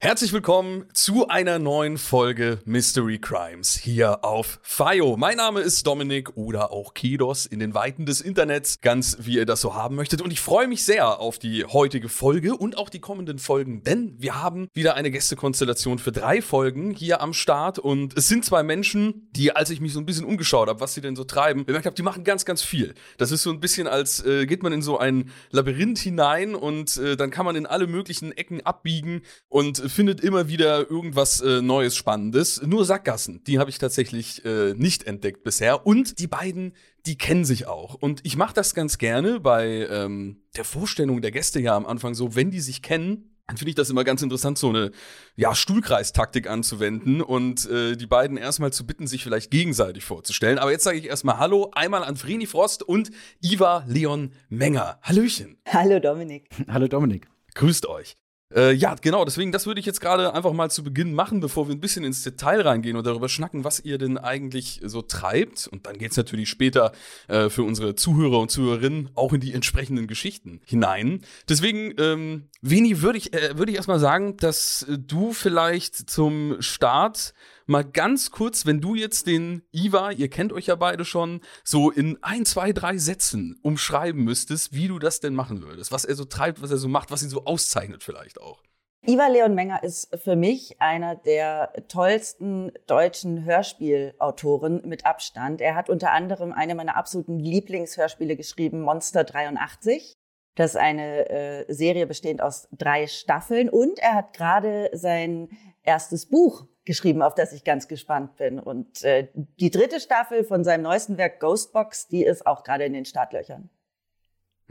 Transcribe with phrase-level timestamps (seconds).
[0.00, 5.16] Herzlich willkommen zu einer neuen Folge Mystery Crimes hier auf FIO.
[5.16, 9.44] Mein Name ist Dominik oder auch Kidos in den Weiten des Internets, ganz wie ihr
[9.44, 10.22] das so haben möchtet.
[10.22, 14.14] Und ich freue mich sehr auf die heutige Folge und auch die kommenden Folgen, denn
[14.18, 17.80] wir haben wieder eine Gästekonstellation für drei Folgen hier am Start.
[17.80, 20.94] Und es sind zwei Menschen, die, als ich mich so ein bisschen umgeschaut habe, was
[20.94, 22.94] sie denn so treiben, bemerkt habe, die machen ganz, ganz viel.
[23.16, 26.98] Das ist so ein bisschen, als äh, geht man in so ein Labyrinth hinein und
[26.98, 31.62] äh, dann kann man in alle möglichen Ecken abbiegen und findet immer wieder irgendwas äh,
[31.62, 32.62] Neues, Spannendes.
[32.62, 35.86] Nur Sackgassen, die habe ich tatsächlich äh, nicht entdeckt bisher.
[35.86, 36.74] Und die beiden,
[37.06, 37.94] die kennen sich auch.
[37.94, 42.14] Und ich mache das ganz gerne bei ähm, der Vorstellung der Gäste ja am Anfang
[42.14, 44.90] so, wenn die sich kennen, dann finde ich das immer ganz interessant, so eine
[45.34, 50.58] ja, Stuhlkreistaktik anzuwenden und äh, die beiden erstmal zu bitten, sich vielleicht gegenseitig vorzustellen.
[50.58, 54.98] Aber jetzt sage ich erstmal Hallo, einmal an Vreni Frost und Iva Leon Menger.
[55.02, 55.56] Hallöchen.
[55.66, 56.50] Hallo Dominik.
[56.68, 57.26] Hallo Dominik.
[57.54, 58.18] Grüßt euch.
[58.54, 61.68] Äh, ja, genau, deswegen, das würde ich jetzt gerade einfach mal zu Beginn machen, bevor
[61.68, 65.66] wir ein bisschen ins Detail reingehen und darüber schnacken, was ihr denn eigentlich so treibt.
[65.66, 66.92] Und dann geht's natürlich später
[67.28, 71.20] äh, für unsere Zuhörer und Zuhörerinnen auch in die entsprechenden Geschichten hinein.
[71.48, 77.34] Deswegen, ähm, Veni, würde ich, äh, würde ich erstmal sagen, dass du vielleicht zum Start
[77.68, 81.90] mal ganz kurz, wenn du jetzt den Iva, ihr kennt euch ja beide schon, so
[81.90, 86.14] in ein, zwei, drei Sätzen umschreiben müsstest, wie du das denn machen würdest, was er
[86.14, 88.62] so treibt, was er so macht, was ihn so auszeichnet vielleicht auch.
[89.06, 95.60] Iva Leon Menger ist für mich einer der tollsten deutschen Hörspielautoren mit Abstand.
[95.60, 100.14] Er hat unter anderem eine meiner absoluten Lieblingshörspiele geschrieben, Monster 83.
[100.56, 105.48] Das ist eine äh, Serie bestehend aus drei Staffeln und er hat gerade sein
[105.84, 108.58] erstes Buch geschrieben, auf das ich ganz gespannt bin.
[108.58, 109.28] Und äh,
[109.60, 113.68] die dritte Staffel von seinem neuesten Werk Ghostbox, die ist auch gerade in den Startlöchern.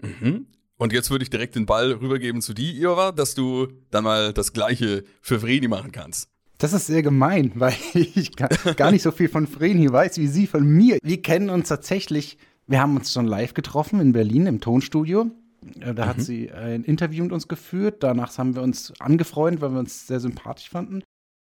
[0.01, 0.47] Mhm.
[0.77, 4.33] Und jetzt würde ich direkt den Ball rübergeben zu dir, Iova, dass du dann mal
[4.33, 6.29] das Gleiche für Vreni machen kannst.
[6.57, 10.47] Das ist sehr gemein, weil ich gar nicht so viel von Vreni weiß wie sie
[10.47, 10.97] von mir.
[11.03, 15.31] Wir kennen uns tatsächlich, wir haben uns schon live getroffen in Berlin im Tonstudio.
[15.79, 16.21] Äh, da hat mhm.
[16.21, 18.01] sie ein Interview mit uns geführt.
[18.01, 21.03] Danach haben wir uns angefreundet, weil wir uns sehr sympathisch fanden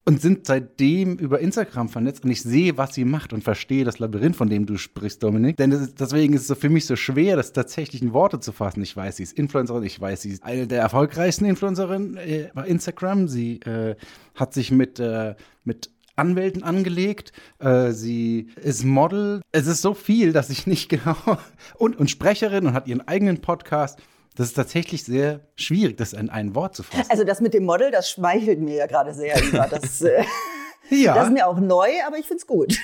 [0.04, 4.00] und sind seitdem über Instagram vernetzt und ich sehe, was sie macht und verstehe das
[4.00, 5.58] Labyrinth, von dem du sprichst, Dominik.
[5.58, 8.82] Denn ist, deswegen ist es für mich so schwer, das tatsächlich in Worte zu fassen.
[8.82, 12.66] Ich weiß, sie ist Influencerin, ich weiß, sie ist eine der erfolgreichsten Influencerinnen äh, bei
[12.66, 13.28] Instagram.
[13.28, 13.96] Sie äh,
[14.34, 15.36] hat sich mit, äh,
[15.66, 17.32] mit Anwälten angelegt.
[17.60, 19.42] Äh, sie ist Model.
[19.52, 21.18] Es ist so viel, dass ich nicht genau.
[21.76, 24.00] Und, und Sprecherin und hat ihren eigenen Podcast.
[24.36, 27.10] Das ist tatsächlich sehr schwierig, das in ein Wort zu fassen.
[27.10, 29.36] Also das mit dem Model, das schmeichelt mir ja gerade sehr.
[29.70, 30.24] Das, äh
[30.92, 31.16] ja.
[31.16, 32.78] Das ist mir auch neu, aber ich finde es gut.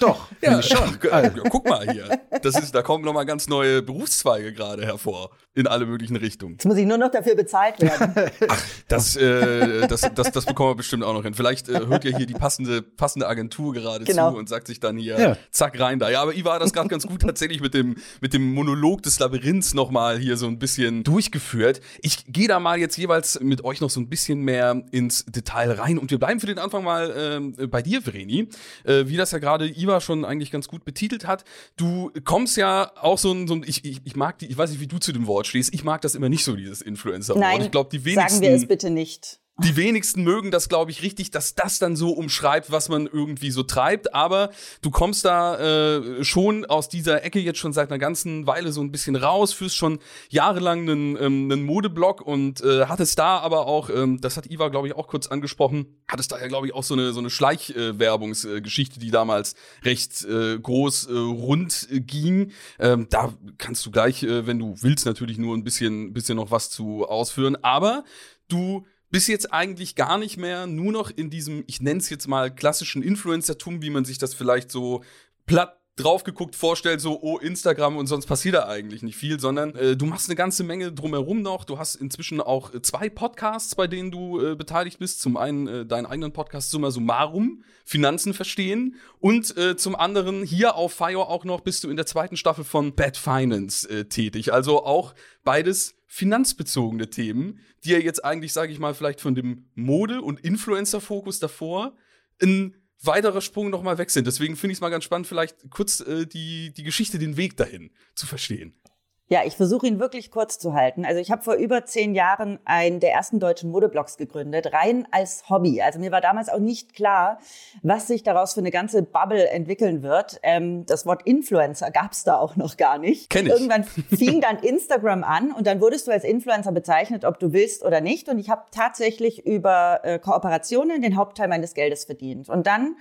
[0.00, 0.98] Doch, ja, schon.
[1.10, 1.42] Also.
[1.48, 2.20] guck mal hier.
[2.42, 5.30] Das ist, da kommen nochmal ganz neue Berufszweige gerade hervor.
[5.56, 6.54] In alle möglichen Richtungen.
[6.54, 8.12] Jetzt muss ich nur noch dafür bezahlt werden.
[8.48, 11.34] Ach, das, äh, das, das, das bekommen wir bestimmt auch noch hin.
[11.34, 14.32] Vielleicht äh, hört ihr hier die passende, passende Agentur gerade genau.
[14.32, 15.36] zu und sagt sich dann hier, ja.
[15.52, 16.10] zack, rein da.
[16.10, 19.20] Ja, aber Iva hat das gerade ganz gut tatsächlich mit dem, mit dem Monolog des
[19.20, 21.80] Labyrinths nochmal hier so ein bisschen durchgeführt.
[22.02, 25.70] Ich gehe da mal jetzt jeweils mit euch noch so ein bisschen mehr ins Detail
[25.70, 27.12] rein und wir bleiben für den Anfang mal
[27.58, 28.48] ähm, bei dir, Vreni.
[28.84, 31.44] Äh, wie das ja gerade Iva schon eigentlich ganz gut betitelt hat.
[31.76, 34.70] Du kommst ja auch so ein, so ein ich, ich, ich mag die, ich weiß
[34.70, 35.74] nicht, wie du zu dem Wort stehst.
[35.74, 37.40] Ich mag das immer nicht so, dieses Influencer-Wort.
[37.40, 38.28] Nein, ich glaube, die wenigsten.
[38.28, 39.40] Sagen wir es bitte nicht.
[39.58, 43.52] Die wenigsten mögen das, glaube ich, richtig, dass das dann so umschreibt, was man irgendwie
[43.52, 44.12] so treibt.
[44.12, 44.50] Aber
[44.82, 48.80] du kommst da äh, schon aus dieser Ecke jetzt schon seit einer ganzen Weile so
[48.80, 53.68] ein bisschen raus, führst schon jahrelang einen, ähm, einen Modeblog und äh, hattest da aber
[53.68, 56.74] auch, ähm, das hat Iva, glaube ich, auch kurz angesprochen, hattest da ja, glaube ich,
[56.74, 59.54] auch so eine, so eine Schleichwerbungsgeschichte, äh, die damals
[59.84, 62.50] recht äh, groß äh, rund äh, ging.
[62.80, 66.50] Ähm, da kannst du gleich, äh, wenn du willst, natürlich nur ein bisschen, bisschen noch
[66.50, 67.56] was zu ausführen.
[67.62, 68.02] Aber
[68.48, 72.26] du bist jetzt eigentlich gar nicht mehr nur noch in diesem, ich nenne es jetzt
[72.26, 75.02] mal klassischen Influencertum, wie man sich das vielleicht so
[75.46, 79.76] platt drauf geguckt vorstellt, so, oh, Instagram und sonst passiert da eigentlich nicht viel, sondern
[79.76, 81.64] äh, du machst eine ganze Menge drumherum noch.
[81.64, 85.20] Du hast inzwischen auch äh, zwei Podcasts, bei denen du äh, beteiligt bist.
[85.20, 88.96] Zum einen äh, deinen eigenen Podcast Summa Summarum, Finanzen verstehen.
[89.20, 92.64] Und äh, zum anderen hier auf Fire auch noch bist du in der zweiten Staffel
[92.64, 94.52] von Bad Finance äh, tätig.
[94.52, 95.14] Also auch
[95.44, 100.38] beides finanzbezogene Themen, die ja jetzt eigentlich, sage ich mal, vielleicht von dem Mode- und
[100.38, 101.96] Influencer-Fokus davor
[102.40, 104.28] ein weiterer Sprung nochmal weg sind.
[104.28, 107.56] Deswegen finde ich es mal ganz spannend, vielleicht kurz äh, die, die Geschichte, den Weg
[107.56, 108.80] dahin zu verstehen.
[109.28, 111.06] Ja, ich versuche ihn wirklich kurz zu halten.
[111.06, 115.48] Also ich habe vor über zehn Jahren einen der ersten deutschen Modeblogs gegründet, rein als
[115.48, 115.80] Hobby.
[115.80, 117.38] Also mir war damals auch nicht klar,
[117.82, 120.38] was sich daraus für eine ganze Bubble entwickeln wird.
[120.42, 123.30] Ähm, das Wort Influencer gab es da auch noch gar nicht.
[123.30, 123.52] Kenn ich.
[123.52, 123.84] Irgendwann
[124.14, 128.02] fing dann Instagram an und dann wurdest du als Influencer bezeichnet, ob du willst oder
[128.02, 128.28] nicht.
[128.28, 132.50] Und ich habe tatsächlich über äh, Kooperationen den Hauptteil meines Geldes verdient.
[132.50, 132.96] Und dann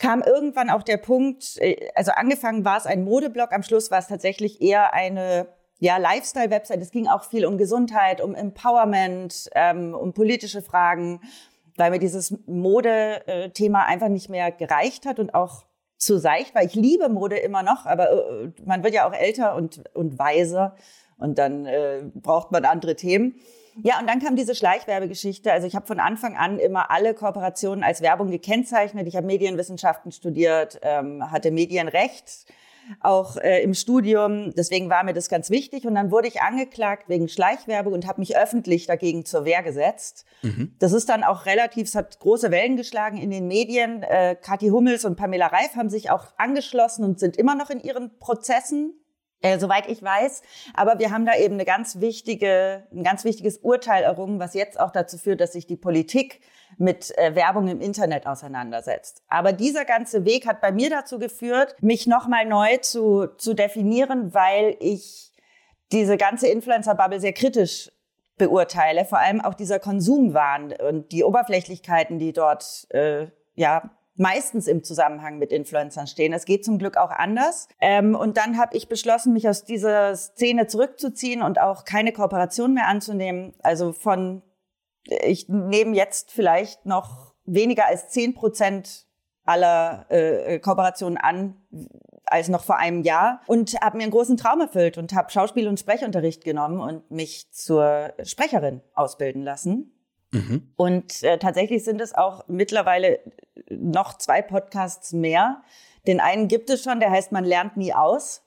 [0.00, 3.98] kam irgendwann auch der Punkt, äh, also angefangen war es ein Modeblog, am Schluss war
[3.98, 5.46] es tatsächlich eher eine
[5.78, 6.80] ja, Lifestyle-Website.
[6.80, 11.20] Es ging auch viel um Gesundheit, um Empowerment, ähm, um politische Fragen,
[11.76, 15.64] weil mir dieses Mode-Thema einfach nicht mehr gereicht hat und auch
[15.96, 16.62] zu seicht war.
[16.62, 20.76] Ich liebe Mode immer noch, aber äh, man wird ja auch älter und, und weiser
[21.18, 23.34] und dann äh, braucht man andere Themen.
[23.82, 25.52] Ja, und dann kam diese Schleichwerbegeschichte.
[25.52, 29.06] Also ich habe von Anfang an immer alle Kooperationen als Werbung gekennzeichnet.
[29.06, 32.46] Ich habe Medienwissenschaften studiert, ähm, hatte Medienrecht
[33.00, 34.52] auch äh, im Studium.
[34.56, 35.86] Deswegen war mir das ganz wichtig.
[35.86, 40.24] Und dann wurde ich angeklagt wegen Schleichwerbung und habe mich öffentlich dagegen zur Wehr gesetzt.
[40.42, 40.74] Mhm.
[40.78, 44.02] Das ist dann auch relativ, es hat große Wellen geschlagen in den Medien.
[44.02, 47.80] Äh, Kathi Hummels und Pamela Reif haben sich auch angeschlossen und sind immer noch in
[47.80, 48.94] ihren Prozessen
[49.42, 50.42] äh, soweit ich weiß.
[50.74, 54.78] Aber wir haben da eben eine ganz wichtige, ein ganz wichtiges Urteil errungen, was jetzt
[54.78, 56.40] auch dazu führt, dass sich die Politik
[56.78, 59.22] mit äh, Werbung im Internet auseinandersetzt.
[59.28, 64.34] Aber dieser ganze Weg hat bei mir dazu geführt, mich nochmal neu zu, zu definieren,
[64.34, 65.32] weil ich
[65.92, 67.90] diese ganze Influencer-Bubble sehr kritisch
[68.38, 74.84] beurteile, vor allem auch dieser Konsumwahn und die Oberflächlichkeiten, die dort äh, ja meistens im
[74.84, 76.34] Zusammenhang mit Influencern stehen.
[76.34, 77.68] Es geht zum Glück auch anders.
[77.80, 82.74] Ähm, und dann habe ich beschlossen, mich aus dieser Szene zurückzuziehen und auch keine Kooperation
[82.74, 83.54] mehr anzunehmen.
[83.62, 84.42] Also von,
[85.04, 89.06] ich nehme jetzt vielleicht noch weniger als zehn Prozent
[89.44, 91.56] aller äh, Kooperationen an
[92.26, 95.66] als noch vor einem Jahr und habe mir einen großen Traum erfüllt und habe Schauspiel-
[95.66, 99.99] und Sprechunterricht genommen und mich zur Sprecherin ausbilden lassen.
[100.32, 100.72] Mhm.
[100.76, 103.20] Und äh, tatsächlich sind es auch mittlerweile
[103.68, 105.62] noch zwei Podcasts mehr.
[106.06, 108.42] Den einen gibt es schon, der heißt Man lernt nie aus.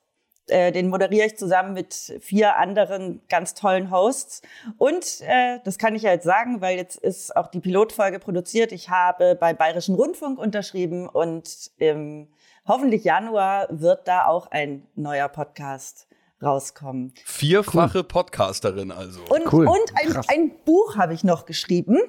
[0.48, 4.42] Äh, den moderiere ich zusammen mit vier anderen ganz tollen Hosts.
[4.78, 8.72] Und äh, das kann ich ja jetzt sagen, weil jetzt ist auch die Pilotfolge produziert.
[8.72, 12.28] Ich habe bei Bayerischen Rundfunk unterschrieben und im
[12.68, 16.08] hoffentlich Januar wird da auch ein neuer Podcast
[16.44, 17.14] rauskommen.
[17.26, 18.04] Vierfache cool.
[18.04, 19.22] Podcasterin also.
[19.30, 19.68] Und, cool.
[19.68, 22.00] und ein, ein Buch habe ich noch geschrieben.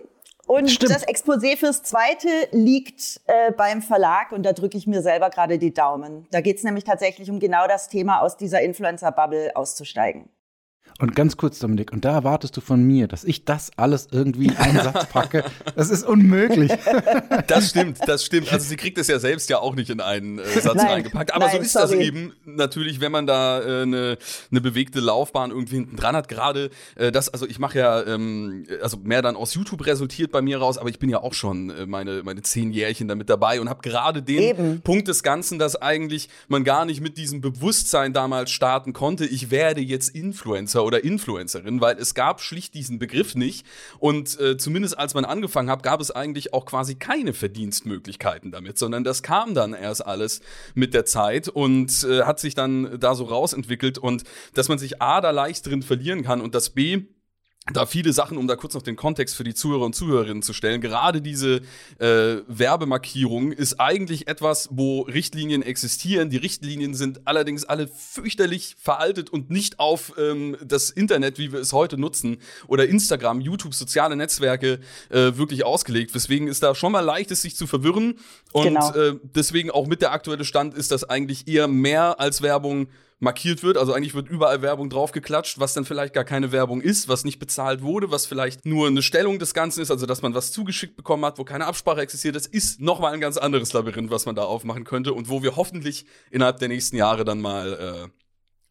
[0.47, 0.93] Und Stimmt.
[0.93, 5.59] das Exposé fürs zweite liegt äh, beim Verlag und da drücke ich mir selber gerade
[5.59, 6.27] die Daumen.
[6.33, 10.29] Da geht es nämlich tatsächlich um genau das Thema, aus dieser Influencer-Bubble auszusteigen.
[11.01, 14.47] Und ganz kurz, Dominik, und da erwartest du von mir, dass ich das alles irgendwie
[14.47, 15.45] in einen Satz packe.
[15.75, 16.71] Das ist unmöglich.
[17.47, 18.53] Das stimmt, das stimmt.
[18.53, 21.35] Also sie kriegt es ja selbst ja auch nicht in einen äh, Satz nein, reingepackt.
[21.35, 21.99] Aber nein, so ist sorry.
[21.99, 24.19] das eben natürlich, wenn man da eine äh, ne,
[24.51, 26.29] ne bewegte Laufbahn irgendwie hinten dran hat.
[26.29, 30.43] Gerade äh, das, also ich mache ja, ähm, also mehr dann aus YouTube resultiert bei
[30.43, 33.61] mir raus, aber ich bin ja auch schon äh, meine, meine zehn Jährchen damit dabei
[33.61, 34.81] und habe gerade den eben.
[34.83, 39.51] Punkt des Ganzen, dass eigentlich man gar nicht mit diesem Bewusstsein damals starten konnte, ich
[39.51, 43.67] werde jetzt Influencer oder Influencerin, weil es gab schlicht diesen Begriff nicht.
[43.99, 48.79] Und äh, zumindest als man angefangen hat, gab es eigentlich auch quasi keine Verdienstmöglichkeiten damit,
[48.79, 50.41] sondern das kam dann erst alles
[50.75, 55.01] mit der Zeit und äh, hat sich dann da so rausentwickelt und dass man sich
[55.01, 57.05] A da leicht drin verlieren kann und das B
[57.73, 60.53] da viele Sachen, um da kurz noch den Kontext für die Zuhörer und Zuhörerinnen zu
[60.53, 60.83] stellen.
[60.83, 61.63] Gerade diese
[61.99, 66.29] äh, Werbemarkierung ist eigentlich etwas, wo Richtlinien existieren.
[66.29, 71.61] Die Richtlinien sind allerdings alle fürchterlich veraltet und nicht auf ähm, das Internet, wie wir
[71.61, 76.15] es heute nutzen, oder Instagram, YouTube, soziale Netzwerke äh, wirklich ausgelegt.
[76.15, 78.19] Weswegen ist da schon mal leicht, es sich zu verwirren.
[78.53, 78.95] Und genau.
[78.95, 83.63] äh, deswegen auch mit der aktuelle Stand ist das eigentlich eher mehr als Werbung markiert
[83.63, 83.77] wird.
[83.77, 87.39] Also eigentlich wird überall Werbung draufgeklatscht, was dann vielleicht gar keine Werbung ist, was nicht
[87.39, 90.97] bezahlt wurde, was vielleicht nur eine Stellung des Ganzen ist, also dass man was zugeschickt
[90.97, 92.37] bekommen hat, wo keine Absprache existiert.
[92.37, 95.57] Das ist nochmal ein ganz anderes Labyrinth, was man da aufmachen könnte und wo wir
[95.57, 98.09] hoffentlich innerhalb der nächsten Jahre dann mal äh,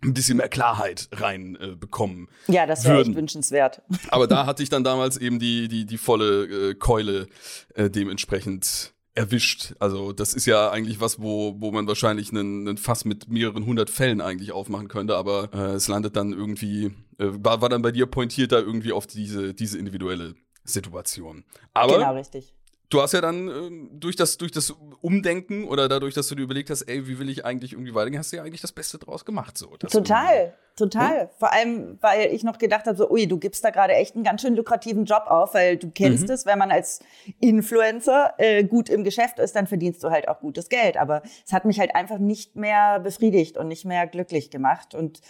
[0.06, 2.28] ein bisschen mehr Klarheit rein äh, bekommen.
[2.48, 3.82] Ja, das wäre echt wünschenswert.
[4.10, 7.28] Aber da hatte ich dann damals eben die, die, die volle äh, Keule
[7.76, 9.76] äh, dementsprechend erwischt.
[9.80, 13.66] Also das ist ja eigentlich was, wo, wo man wahrscheinlich einen, einen Fass mit mehreren
[13.66, 16.86] hundert Fällen eigentlich aufmachen könnte, aber äh, es landet dann irgendwie,
[17.20, 21.44] äh, war, war dann bei dir pointiert da irgendwie auf diese, diese individuelle Situation.
[21.74, 22.54] Aber genau, richtig
[22.90, 26.44] du hast ja dann äh, durch, das, durch das Umdenken oder dadurch, dass du dir
[26.44, 28.98] überlegt hast, ey, wie will ich eigentlich irgendwie weitergehen, hast du ja eigentlich das Beste
[28.98, 29.58] draus gemacht.
[29.58, 31.22] So, total, total.
[31.22, 31.28] Hm?
[31.38, 34.24] Vor allem, weil ich noch gedacht habe, so, ui, du gibst da gerade echt einen
[34.24, 36.34] ganz schön lukrativen Job auf, weil du kennst mhm.
[36.34, 37.00] es, wenn man als
[37.40, 40.98] Influencer äh, gut im Geschäft ist, dann verdienst du halt auch gutes Geld.
[40.98, 44.94] Aber es hat mich halt einfach nicht mehr befriedigt und nicht mehr glücklich gemacht.
[44.94, 45.22] Und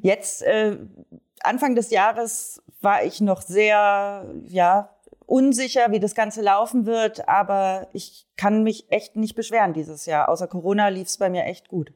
[0.00, 0.78] jetzt, äh,
[1.42, 4.91] Anfang des Jahres, war ich noch sehr, ja,
[5.26, 10.28] unsicher, wie das Ganze laufen wird, aber ich kann mich echt nicht beschweren dieses Jahr.
[10.28, 11.92] Außer Corona lief es bei mir echt gut.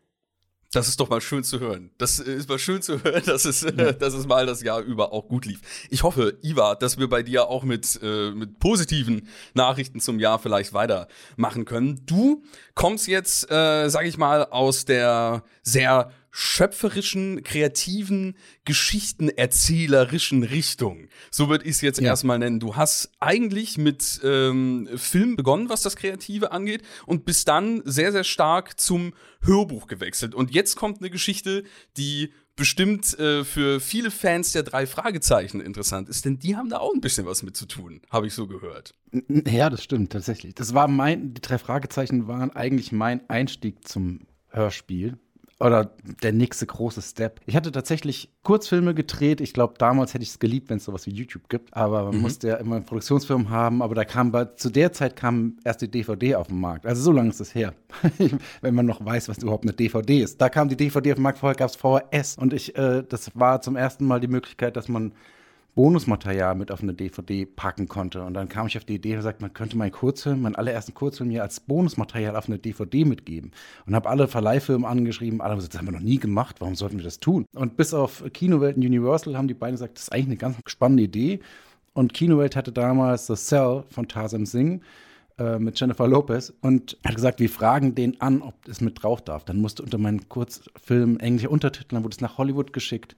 [0.73, 1.91] Das ist doch mal schön zu hören.
[1.97, 3.71] Das ist mal schön zu hören, dass es, ja.
[3.93, 5.61] dass es mal das Jahr über auch gut lief.
[5.91, 10.39] Ich hoffe, Iva, dass wir bei dir auch mit, äh, mit positiven Nachrichten zum Jahr
[10.39, 12.03] vielleicht weitermachen können.
[12.05, 12.43] Du
[12.75, 21.09] kommst jetzt, äh, sag ich mal, aus der sehr schöpferischen, kreativen, geschichtenerzählerischen Richtung.
[21.31, 22.09] So würde ich es jetzt ja.
[22.09, 22.61] erstmal nennen.
[22.61, 28.13] Du hast eigentlich mit ähm, Film begonnen, was das Kreative angeht, und bist dann sehr,
[28.13, 30.35] sehr stark zum Hörbuch gewechselt.
[30.35, 31.65] Und jetzt kommt eine Geschichte,
[31.97, 36.81] die bestimmt äh, für viele Fans der drei Fragezeichen interessant ist, denn die haben da
[36.81, 38.93] auch ein bisschen was mit zu tun, habe ich so gehört.
[39.29, 40.55] Ja, das stimmt tatsächlich.
[40.55, 45.19] Das war mein, die drei Fragezeichen waren eigentlich mein Einstieg zum Hörspiel
[45.59, 45.91] oder
[46.23, 47.41] der nächste große Step.
[47.47, 49.41] Ich hatte tatsächlich Kurzfilme gedreht.
[49.41, 51.75] Ich glaube, damals hätte ich es geliebt, wenn es sowas wie YouTube gibt.
[51.75, 52.21] Aber man mhm.
[52.21, 53.81] musste ja immer einen Produktionsfilm haben.
[53.81, 56.85] Aber da kam bei, zu der Zeit kam erst die DVD auf den Markt.
[56.85, 57.75] Also so lange ist es her.
[58.61, 60.41] wenn man noch weiß, was überhaupt eine DVD ist.
[60.41, 62.37] Da kam die DVD auf den Markt, vorher gab es VHS.
[62.37, 65.13] Und ich, äh, das war zum ersten Mal die Möglichkeit, dass man
[65.77, 68.25] Bonusmaterial mit auf eine DVD packen konnte.
[68.25, 70.95] Und dann kam ich auf die Idee und sagte, man könnte meinen Kurzfilm, meinen allerersten
[70.95, 73.53] Kurzfilm mir als Bonusmaterial auf eine DVD mitgeben.
[73.87, 76.75] Und habe alle Verleihfirmen angeschrieben, alle haben gesagt, das haben wir noch nie gemacht, warum
[76.75, 77.45] sollten wir das tun?
[77.55, 80.57] Und bis auf Kinowelt und Universal haben die beiden gesagt, das ist eigentlich eine ganz
[80.67, 81.41] spannende Idee.
[81.93, 84.81] Und Kinowelt hatte damals The Cell von Tarzan Singh
[85.39, 89.23] äh, mit Jennifer Lopez und hat gesagt, wir fragen den an, ob es mit drauf
[89.23, 89.45] darf.
[89.45, 93.15] Dann musste unter meinen Kurzfilm englische Untertitel, dann wurde es nach Hollywood geschickt.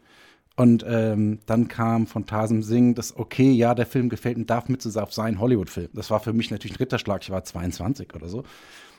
[0.59, 4.69] Und ähm, dann kam von Tasem Singh das, okay, ja, der Film gefällt und darf
[4.69, 5.91] mit auf sein Hollywood-Film.
[5.93, 7.23] Das war für mich natürlich ein Ritterschlag.
[7.23, 8.43] Ich war 22 oder so.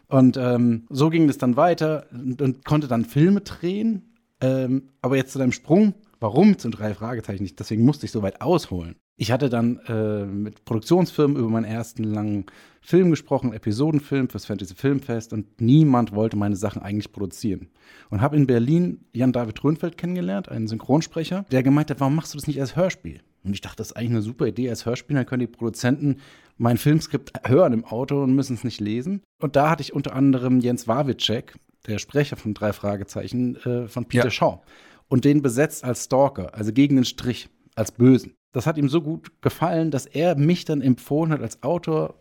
[0.08, 4.13] Und ähm, so ging es dann weiter und, und, konnte dann Filme drehen.
[4.39, 7.60] Ähm, aber jetzt zu deinem Sprung, warum sind drei Fragezeichen nicht?
[7.60, 8.96] Deswegen musste ich so weit ausholen.
[9.22, 12.46] Ich hatte dann äh, mit Produktionsfirmen über meinen ersten langen
[12.80, 17.68] Film gesprochen, Episodenfilm fürs Fantasy Filmfest und niemand wollte meine Sachen eigentlich produzieren.
[18.10, 22.38] Und habe in Berlin Jan-David Röhnfeld kennengelernt, einen Synchronsprecher, der gemeint hat, warum machst du
[22.38, 23.20] das nicht als Hörspiel?
[23.44, 26.22] Und ich dachte, das ist eigentlich eine super Idee als Hörspiel, dann können die Produzenten
[26.58, 29.22] mein Filmskript hören im Auto und müssen es nicht lesen.
[29.42, 31.56] Und da hatte ich unter anderem Jens Wawitschek,
[31.88, 34.32] der Sprecher von drei Fragezeichen, äh, von Peter ja.
[34.32, 34.62] Shaw.
[35.10, 39.01] Und den besetzt als Stalker, also gegen den Strich, als Bösen das hat ihm so
[39.01, 42.15] gut gefallen, dass er mich dann empfohlen hat als Autor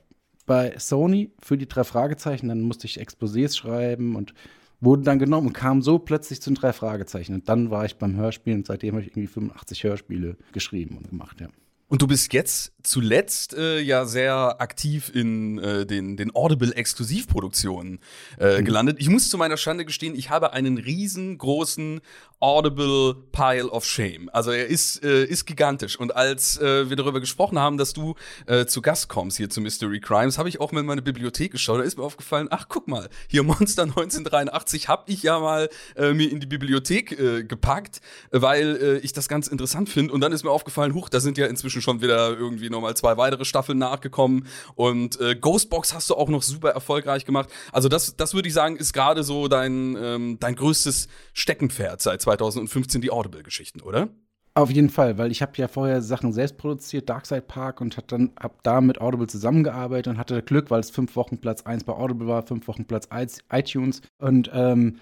[0.47, 2.49] bei Sony für die drei Fragezeichen.
[2.49, 4.35] Dann musste ich Exposés schreiben und
[4.81, 7.35] wurde dann genommen und kam so plötzlich zu den drei Fragezeichen.
[7.35, 11.09] Und dann war ich beim Hörspiel und seitdem habe ich irgendwie 85 Hörspiele geschrieben und
[11.09, 11.49] gemacht, ja.
[11.89, 18.01] Und du bist jetzt zuletzt äh, ja sehr aktiv in äh, den, den Audible-Exklusivproduktionen
[18.39, 18.65] äh, mhm.
[18.65, 18.97] gelandet.
[19.01, 22.01] Ich muss zu meiner Schande gestehen, ich habe einen riesengroßen
[22.41, 24.31] Audible Pile of Shame.
[24.33, 25.99] Also er ist, äh, ist gigantisch.
[25.99, 28.15] Und als äh, wir darüber gesprochen haben, dass du
[28.47, 31.53] äh, zu Gast kommst hier zu Mystery Crimes, habe ich auch mal in meine Bibliothek
[31.53, 31.81] geschaut.
[31.81, 36.13] Da ist mir aufgefallen, ach guck mal, hier Monster 1983 habe ich ja mal äh,
[36.13, 40.13] mir in die Bibliothek äh, gepackt, weil äh, ich das ganz interessant finde.
[40.13, 42.95] Und dann ist mir aufgefallen, huch, da sind ja inzwischen inzwischen schon wieder irgendwie nochmal
[42.95, 44.47] zwei weitere Staffeln nachgekommen.
[44.75, 47.49] Und äh, Ghostbox hast du auch noch super erfolgreich gemacht.
[47.73, 52.21] Also das, das würde ich sagen, ist gerade so dein, ähm, dein größtes Steckenpferd seit
[52.21, 54.09] 2015, die Audible-Geschichten, oder?
[54.55, 58.11] Auf jeden Fall, weil ich habe ja vorher Sachen selbst produziert, Darkside Park und hat
[58.11, 61.85] dann hab da mit Audible zusammengearbeitet und hatte Glück, weil es fünf Wochen Platz 1
[61.85, 64.99] bei Audible war, fünf Wochen Platz 1 iTunes und ähm,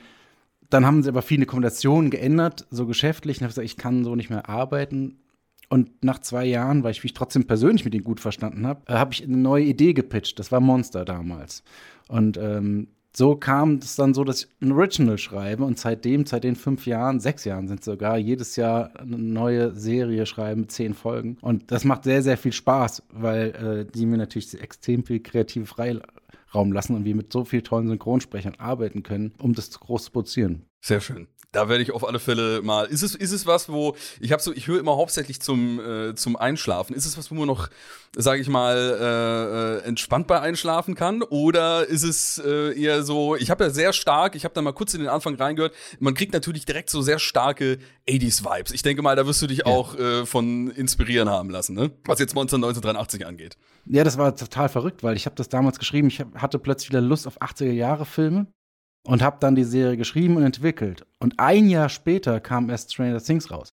[0.69, 3.39] dann haben sie aber viele Kombinationen geändert, so geschäftlich.
[3.39, 5.21] Und habe gesagt, ich kann so nicht mehr arbeiten.
[5.69, 8.95] Und nach zwei Jahren, weil ich mich trotzdem persönlich mit ihm gut verstanden habe, äh,
[8.95, 10.39] habe ich eine neue Idee gepitcht.
[10.39, 11.63] Das war Monster damals.
[12.09, 16.45] Und ähm, so kam es dann so, dass ich ein Original schreibe und seitdem, seit
[16.45, 20.93] den fünf Jahren, sechs Jahren sind sogar, jedes Jahr eine neue Serie schreiben mit zehn
[20.93, 21.39] Folgen.
[21.41, 25.65] Und das macht sehr, sehr viel Spaß, weil äh, die mir natürlich extrem viel kreative
[25.65, 30.11] Freiraum lassen und wir mit so vielen tollen Synchronsprechern arbeiten können, um das groß zu
[30.13, 30.67] produzieren.
[30.81, 31.27] Sehr schön
[31.57, 32.85] Da werde ich auf alle Fälle mal.
[32.85, 36.15] Ist es, ist es was, wo ich habe so, ich höre immer hauptsächlich zum, äh,
[36.15, 36.95] zum Einschlafen.
[36.95, 37.71] Ist es was, wo man noch,
[38.15, 41.23] sage ich mal, äh, äh, entspannt bei einschlafen kann?
[41.23, 43.37] Oder ist es äh, eher so?
[43.37, 45.73] Ich habe ja sehr stark, ich habe da mal kurz in den Anfang reingehört.
[45.99, 48.73] Man kriegt natürlich direkt so sehr starke 80s Vibes.
[48.73, 49.65] Ich denke mal, da wirst du dich ja.
[49.65, 51.91] auch äh, von inspirieren haben lassen, ne?
[52.05, 53.57] Was jetzt Monster 1983 angeht.
[53.87, 56.09] Ja, das war total verrückt, weil ich habe das damals geschrieben.
[56.09, 58.47] Ich hatte plötzlich wieder Lust auf 80er Jahre Filme
[59.07, 61.07] und habe dann die Serie geschrieben und entwickelt.
[61.19, 63.71] Und ein Jahr später kam erst Stranger Things raus.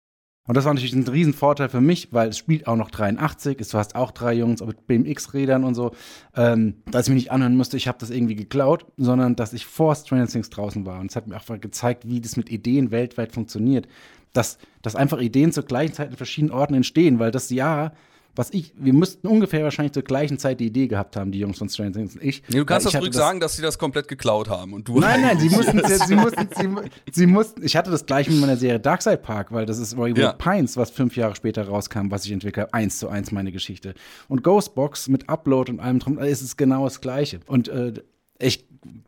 [0.48, 3.78] Und das war natürlich ein Riesenvorteil für mich, weil es spielt auch noch 83, du
[3.78, 5.92] hast auch drei Jungs mit BMX-Rädern und so,
[6.36, 9.66] ähm, dass ich mich nicht anhören musste, ich habe das irgendwie geklaut, sondern dass ich
[9.66, 11.00] vor Stranger Things draußen war.
[11.00, 13.88] Und es hat mir auch gezeigt, wie das mit Ideen weltweit funktioniert.
[14.34, 17.94] Dass, dass einfach Ideen zur gleichen Zeit in verschiedenen Orten entstehen, weil das Jahr
[18.36, 21.58] was ich, wir müssten ungefähr wahrscheinlich zur gleichen Zeit die Idee gehabt haben, die Jungs
[21.58, 22.44] von Stranger Things und ich.
[22.48, 25.00] Nee, du kannst das ruhig sagen, dass sie das komplett geklaut haben und du.
[25.00, 26.70] Nein, nein, sie mussten, sie, sie, mussten, sie,
[27.12, 30.14] sie, mussten, ich hatte das gleich mit meiner Serie Darkside Park, weil das ist Roy
[30.18, 30.34] ja.
[30.34, 33.94] Pines, was fünf Jahre später rauskam, was ich entwickle, eins zu eins meine Geschichte.
[34.30, 37.42] Und Ghostbox mit Upload und allem drum, ist es genau das Gleiche.
[37.48, 37.94] Und äh,
[38.40, 38.66] ich,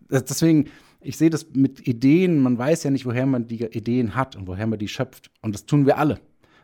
[0.10, 0.70] deswegen,
[1.02, 4.48] ich sehe das mit Ideen, man weiß ja nicht, woher man die Ideen hat und
[4.48, 5.32] woher man die schöpft.
[5.42, 6.20] Und das tun wir alle.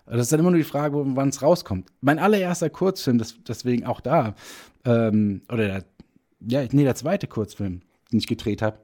[0.10, 1.90] Das ist dann immer nur die Frage, wann es rauskommt.
[2.02, 4.34] Mein allererster Kurzfilm, das, deswegen auch da,
[4.86, 5.86] ähm, oder der,
[6.40, 8.80] ja, nee, der zweite Kurzfilm, den ich gedreht habe,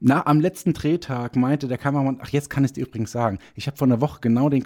[0.00, 3.38] na, am letzten Drehtag meinte der Kameramann, ach, jetzt kann ich es dir übrigens sagen.
[3.54, 4.64] Ich habe vor einer Woche genau den,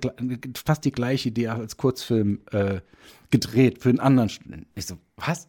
[0.65, 2.81] fast die gleiche Idee als Kurzfilm äh,
[3.31, 4.67] gedreht für einen anderen Studenten.
[4.75, 5.49] Ich so, was?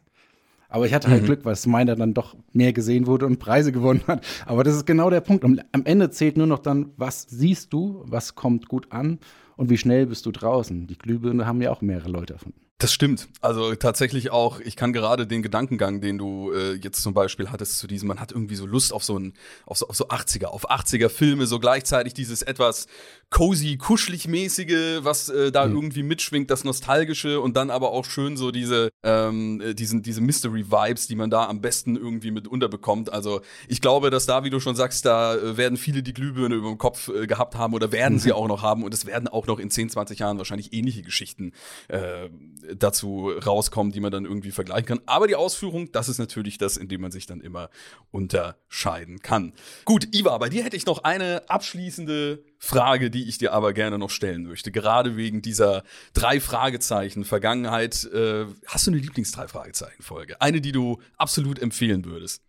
[0.67, 1.25] Aber ich hatte halt mhm.
[1.25, 4.23] Glück, weil es meiner dann doch mehr gesehen wurde und Preise gewonnen hat.
[4.45, 5.43] Aber das ist genau der Punkt.
[5.43, 9.17] Am Ende zählt nur noch dann, was siehst du, was kommt gut an
[9.59, 10.87] und wie schnell bist du draußen.
[10.87, 12.61] Die Glühbirne haben ja auch mehrere Leute erfunden.
[12.77, 13.27] Das stimmt.
[13.41, 17.77] Also tatsächlich auch, ich kann gerade den Gedankengang, den du äh, jetzt zum Beispiel hattest
[17.77, 19.33] zu diesem, man hat irgendwie so Lust auf so ein,
[19.65, 22.87] auf so, auf so 80er, auf 80er Filme, so gleichzeitig dieses etwas
[23.31, 25.75] cozy, kuschelig mäßige, was äh, da mhm.
[25.75, 30.21] irgendwie mitschwingt, das Nostalgische und dann aber auch schön so diese, ähm, äh, diesen, diese
[30.21, 33.13] Mystery-Vibes, die man da am besten irgendwie mit unterbekommt.
[33.13, 36.55] Also ich glaube, dass da, wie du schon sagst, da äh, werden viele die Glühbirne
[36.55, 38.19] über dem Kopf äh, gehabt haben oder werden mhm.
[38.19, 41.03] sie auch noch haben und es werden auch noch in 10, 20 Jahren wahrscheinlich ähnliche
[41.03, 41.53] Geschichten
[41.87, 42.29] äh,
[42.75, 45.01] dazu rauskommen, die man dann irgendwie vergleichen kann.
[45.05, 47.69] Aber die Ausführung, das ist natürlich das, in dem man sich dann immer
[48.11, 49.53] unterscheiden kann.
[49.85, 53.97] Gut, Iva, bei dir hätte ich noch eine abschließende Frage, die ich dir aber gerne
[53.97, 54.71] noch stellen möchte.
[54.71, 58.03] Gerade wegen dieser drei Fragezeichen Vergangenheit.
[58.13, 60.41] Äh, hast du eine Lieblings-drei Fragezeichen-Folge?
[60.41, 62.43] Eine, die du absolut empfehlen würdest?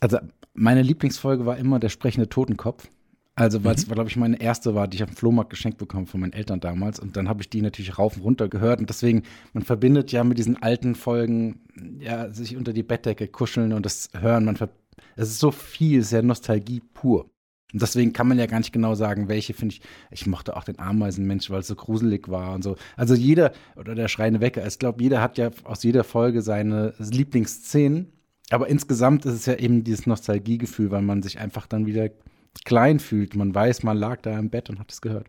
[0.00, 0.18] Also,
[0.52, 2.86] meine Lieblingsfolge war immer der sprechende Totenkopf.
[3.34, 3.92] Also, weil es, mhm.
[3.92, 6.60] glaube ich, meine erste war, die ich auf dem Flohmarkt geschenkt bekommen von meinen Eltern
[6.60, 7.00] damals.
[7.00, 8.80] Und dann habe ich die natürlich rauf und runter gehört.
[8.80, 9.22] Und deswegen,
[9.54, 11.60] man verbindet ja mit diesen alten Folgen,
[11.98, 14.44] ja, sich unter die Bettdecke kuscheln und das hören.
[14.44, 14.56] Man
[15.16, 17.30] es ist so viel, sehr Nostalgie pur.
[17.76, 19.82] Und deswegen kann man ja gar nicht genau sagen, welche finde ich.
[20.10, 22.76] Ich mochte auch den Ameisenmensch, weil es so gruselig war und so.
[22.96, 26.94] Also jeder, oder der schreiende Wecker, ich glaube, jeder hat ja aus jeder Folge seine
[26.96, 28.14] Lieblingsszenen.
[28.48, 32.08] Aber insgesamt ist es ja eben dieses Nostalgiegefühl, weil man sich einfach dann wieder
[32.64, 33.36] klein fühlt.
[33.36, 35.28] Man weiß, man lag da im Bett und hat es gehört.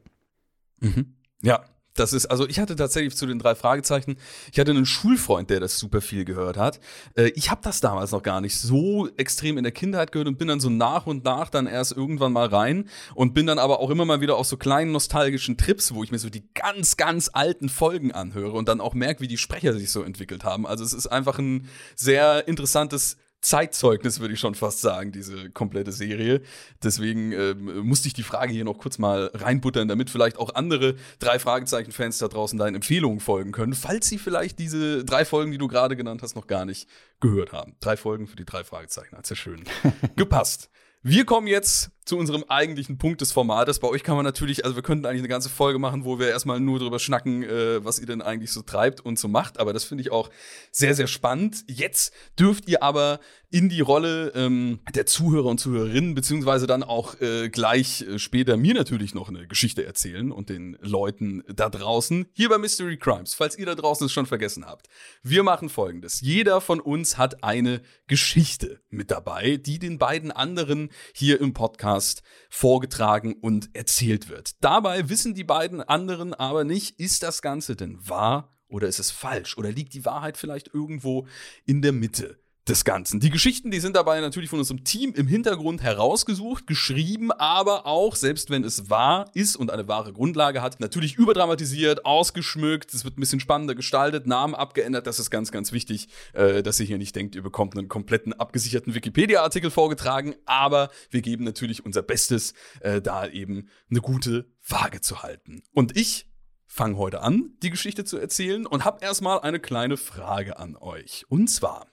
[0.80, 1.18] Mhm.
[1.44, 1.66] Ja,
[2.00, 4.18] das ist, also ich hatte tatsächlich zu den drei Fragezeichen,
[4.52, 6.80] ich hatte einen Schulfreund, der das super viel gehört hat.
[7.16, 10.38] Äh, ich habe das damals noch gar nicht so extrem in der Kindheit gehört und
[10.38, 13.80] bin dann so nach und nach dann erst irgendwann mal rein und bin dann aber
[13.80, 16.98] auch immer mal wieder auf so kleinen nostalgischen Trips, wo ich mir so die ganz,
[16.98, 20.66] ganz alten Folgen anhöre und dann auch merke, wie die Sprecher sich so entwickelt haben.
[20.66, 25.92] Also es ist einfach ein sehr interessantes Zeitzeugnis, würde ich schon fast sagen, diese komplette
[25.92, 26.42] Serie.
[26.84, 30.96] Deswegen äh, musste ich die Frage hier noch kurz mal reinbuttern, damit vielleicht auch andere
[31.20, 35.58] drei Fragezeichen-Fans da draußen deinen Empfehlungen folgen können, falls sie vielleicht diese drei Folgen, die
[35.58, 37.76] du gerade genannt hast, noch gar nicht gehört haben.
[37.80, 39.64] Drei Folgen für die drei Fragezeichen, hat sehr schön
[40.16, 40.70] gepasst.
[41.04, 43.80] Wir kommen jetzt zu unserem eigentlichen Punkt des Formates.
[43.80, 46.30] Bei euch kann man natürlich, also wir könnten eigentlich eine ganze Folge machen, wo wir
[46.30, 49.60] erstmal nur drüber schnacken, äh, was ihr denn eigentlich so treibt und so macht.
[49.60, 50.30] Aber das finde ich auch
[50.72, 51.66] sehr, sehr spannend.
[51.68, 57.20] Jetzt dürft ihr aber in die Rolle ähm, der Zuhörer und Zuhörerinnen, beziehungsweise dann auch
[57.22, 62.28] äh, gleich äh, später mir natürlich noch eine Geschichte erzählen und den Leuten da draußen,
[62.34, 64.88] hier bei Mystery Crimes, falls ihr da draußen es schon vergessen habt.
[65.24, 66.20] Wir machen folgendes.
[66.20, 71.97] Jeder von uns hat eine Geschichte mit dabei, die den beiden anderen hier im Podcast
[71.98, 74.64] Podcast vorgetragen und erzählt wird.
[74.64, 79.12] Dabei wissen die beiden anderen aber nicht, ist das Ganze denn wahr oder ist es
[79.12, 81.28] falsch oder liegt die Wahrheit vielleicht irgendwo
[81.66, 83.20] in der Mitte des Ganzen.
[83.20, 88.16] Die Geschichten, die sind dabei natürlich von unserem Team im Hintergrund herausgesucht, geschrieben, aber auch,
[88.16, 93.18] selbst wenn es wahr ist und eine wahre Grundlage hat, natürlich überdramatisiert, ausgeschmückt, es wird
[93.18, 96.98] ein bisschen spannender gestaltet, Namen abgeändert, das ist ganz, ganz wichtig, äh, dass ihr hier
[96.98, 102.54] nicht denkt, ihr bekommt einen kompletten abgesicherten Wikipedia-Artikel vorgetragen, aber wir geben natürlich unser Bestes,
[102.82, 105.64] äh, da eben eine gute Waage zu halten.
[105.74, 106.30] Und ich
[106.68, 111.26] fange heute an, die Geschichte zu erzählen und habe erstmal eine kleine Frage an euch.
[111.30, 111.88] Und zwar,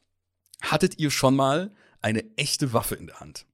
[0.71, 3.47] Hattet ihr schon mal eine echte Waffe in der Hand?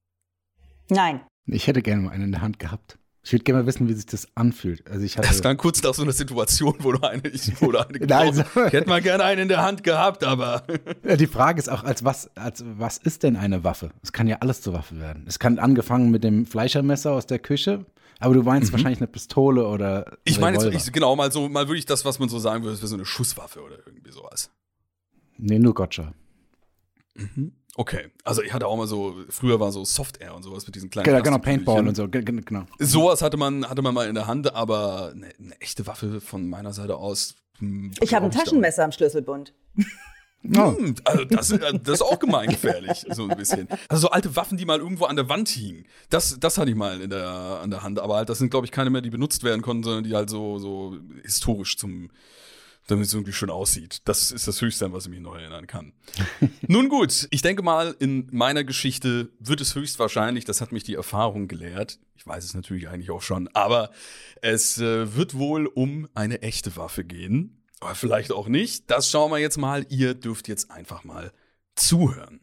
[0.88, 1.20] Nein.
[1.46, 2.98] Ich hätte gerne mal eine in der Hand gehabt.
[3.22, 4.88] Ich würde gerne mal wissen, wie sich das anfühlt.
[4.88, 7.70] Also ich hatte das klang kurz nach so einer Situation, wo du eine, ich, wo
[7.70, 8.42] du eine Nein, so.
[8.66, 10.64] Ich hätte mal gerne eine in der Hand gehabt, aber.
[11.04, 13.90] Ja, die Frage ist auch, als was, als was ist denn eine Waffe?
[14.02, 15.24] Es kann ja alles zur Waffe werden.
[15.26, 17.84] Es kann angefangen mit dem Fleischermesser aus der Küche,
[18.20, 18.72] aber du meinst mhm.
[18.72, 20.16] wahrscheinlich eine Pistole oder.
[20.24, 22.72] Ich meine jetzt, ich, genau, mal so, mal wirklich das, was man so sagen würde,
[22.72, 24.50] das wäre so eine Schusswaffe oder irgendwie sowas.
[25.36, 26.12] Nee, nur Gotcha.
[27.14, 27.52] Mhm.
[27.76, 30.74] Okay, also ich hatte auch mal so, früher war so Soft Air und sowas mit
[30.74, 32.64] diesen kleinen Genau, genau Paintball und so, genau.
[32.78, 36.48] Sowas hatte man, hatte man mal in der Hand, aber eine, eine echte Waffe von
[36.48, 37.36] meiner Seite aus.
[37.58, 39.54] Hm, ich habe ein Taschenmesser am Schlüsselbund.
[40.56, 40.74] Oh.
[40.76, 43.68] Hm, also das, äh, das, ist auch gemeingefährlich, so ein bisschen.
[43.88, 45.84] Also so alte Waffen, die mal irgendwo an der Wand hingen.
[46.08, 47.28] Das, das hatte ich mal in der,
[47.62, 47.98] an der Hand.
[47.98, 50.30] Aber halt, das sind, glaube ich, keine mehr, die benutzt werden konnten, sondern die halt
[50.30, 52.10] so, so historisch zum,
[52.90, 54.02] damit es irgendwie schön aussieht.
[54.04, 55.92] Das ist das Höchste, an was ich mich noch erinnern kann.
[56.66, 60.94] Nun gut, ich denke mal, in meiner Geschichte wird es höchstwahrscheinlich, das hat mich die
[60.94, 63.90] Erfahrung gelehrt, ich weiß es natürlich eigentlich auch schon, aber
[64.42, 67.56] es äh, wird wohl um eine echte Waffe gehen.
[67.80, 68.90] Aber vielleicht auch nicht.
[68.90, 69.86] Das schauen wir jetzt mal.
[69.88, 71.32] Ihr dürft jetzt einfach mal
[71.74, 72.40] zuhören.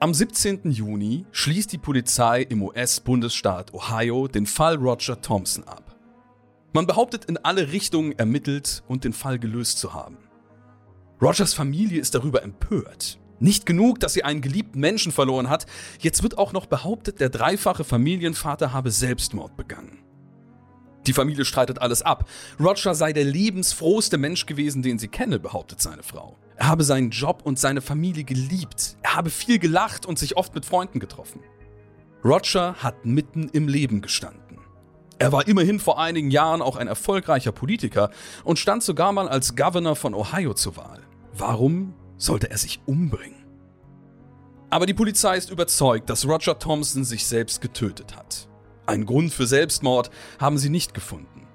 [0.00, 0.70] Am 17.
[0.70, 5.87] Juni schließt die Polizei im US-Bundesstaat Ohio den Fall Roger Thompson ab.
[6.72, 10.18] Man behauptet in alle Richtungen ermittelt und den Fall gelöst zu haben.
[11.20, 13.18] Rogers Familie ist darüber empört.
[13.40, 15.66] Nicht genug, dass sie einen geliebten Menschen verloren hat,
[16.00, 19.98] jetzt wird auch noch behauptet, der dreifache Familienvater habe Selbstmord begangen.
[21.06, 22.28] Die Familie streitet alles ab.
[22.60, 26.36] Roger sei der lebensfrohste Mensch gewesen, den sie kenne, behauptet seine Frau.
[26.56, 28.96] Er habe seinen Job und seine Familie geliebt.
[29.02, 31.40] Er habe viel gelacht und sich oft mit Freunden getroffen.
[32.24, 34.47] Roger hat mitten im Leben gestanden.
[35.18, 38.10] Er war immerhin vor einigen Jahren auch ein erfolgreicher Politiker
[38.44, 41.00] und stand sogar mal als Governor von Ohio zur Wahl.
[41.32, 43.44] Warum sollte er sich umbringen?
[44.70, 48.48] Aber die Polizei ist überzeugt, dass Roger Thompson sich selbst getötet hat.
[48.86, 51.46] Einen Grund für Selbstmord haben sie nicht gefunden.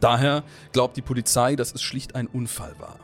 [0.00, 2.96] Daher glaubt die Polizei, dass es schlicht ein Unfall war.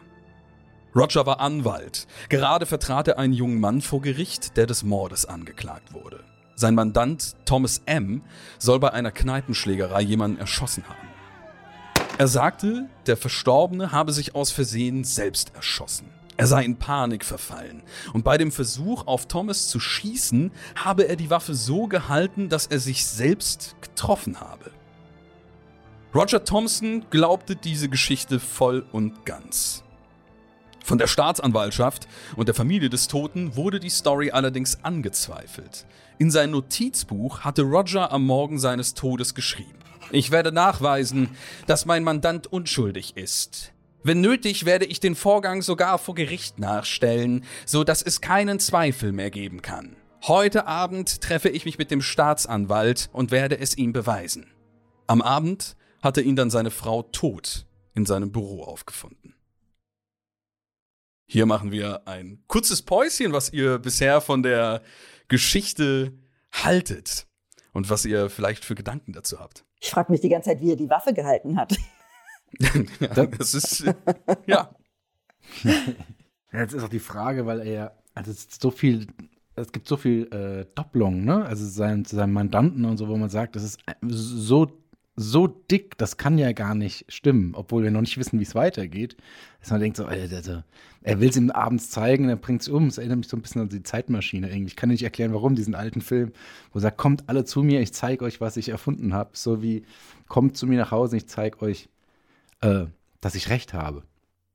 [0.94, 2.06] Roger war Anwalt.
[2.30, 6.24] Gerade vertrat er einen jungen Mann vor Gericht, der des Mordes angeklagt wurde.
[6.58, 8.22] Sein Mandant Thomas M.
[8.58, 11.08] soll bei einer Kneipenschlägerei jemanden erschossen haben.
[12.16, 16.08] Er sagte, der Verstorbene habe sich aus Versehen selbst erschossen.
[16.38, 17.82] Er sei in Panik verfallen
[18.14, 22.66] und bei dem Versuch, auf Thomas zu schießen, habe er die Waffe so gehalten, dass
[22.66, 24.70] er sich selbst getroffen habe.
[26.14, 29.82] Roger Thompson glaubte diese Geschichte voll und ganz.
[30.82, 35.84] Von der Staatsanwaltschaft und der Familie des Toten wurde die Story allerdings angezweifelt.
[36.18, 39.78] In sein Notizbuch hatte Roger am Morgen seines Todes geschrieben.
[40.12, 41.30] Ich werde nachweisen,
[41.66, 43.72] dass mein Mandant unschuldig ist.
[44.02, 49.12] Wenn nötig, werde ich den Vorgang sogar vor Gericht nachstellen, so dass es keinen Zweifel
[49.12, 49.96] mehr geben kann.
[50.22, 54.46] Heute Abend treffe ich mich mit dem Staatsanwalt und werde es ihm beweisen.
[55.06, 59.34] Am Abend hatte ihn dann seine Frau tot in seinem Büro aufgefunden.
[61.28, 64.82] Hier machen wir ein kurzes Päuschen, was ihr bisher von der
[65.28, 66.12] Geschichte
[66.52, 67.26] haltet
[67.72, 69.64] und was ihr vielleicht für Gedanken dazu habt.
[69.80, 71.76] Ich frage mich die ganze Zeit, wie er die Waffe gehalten hat.
[73.00, 73.94] ja, das ist, ja.
[74.46, 74.70] ja.
[76.52, 79.06] Jetzt ist auch die Frage, weil er, also es ist so viel,
[79.56, 81.44] es gibt so viel äh, Doppelungen, ne?
[81.44, 84.70] Also sein, zu seinem Mandanten und so, wo man sagt, das ist so
[85.16, 88.54] so dick, das kann ja gar nicht stimmen, obwohl wir noch nicht wissen, wie es
[88.54, 89.16] weitergeht.
[89.60, 90.62] Dass man denkt so, also,
[91.06, 92.88] er will es ihm abends zeigen, er bringt es um.
[92.88, 94.66] Es erinnert mich so ein bisschen an die Zeitmaschine irgendwie.
[94.66, 96.32] Ich kann nicht erklären, warum diesen alten Film,
[96.72, 99.30] wo er sagt, kommt alle zu mir, ich zeige euch, was ich erfunden habe.
[99.34, 99.84] So wie,
[100.26, 101.88] kommt zu mir nach Hause, ich zeige euch,
[102.60, 102.86] äh,
[103.20, 104.02] dass ich recht habe.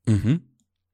[0.04, 0.42] Mhm.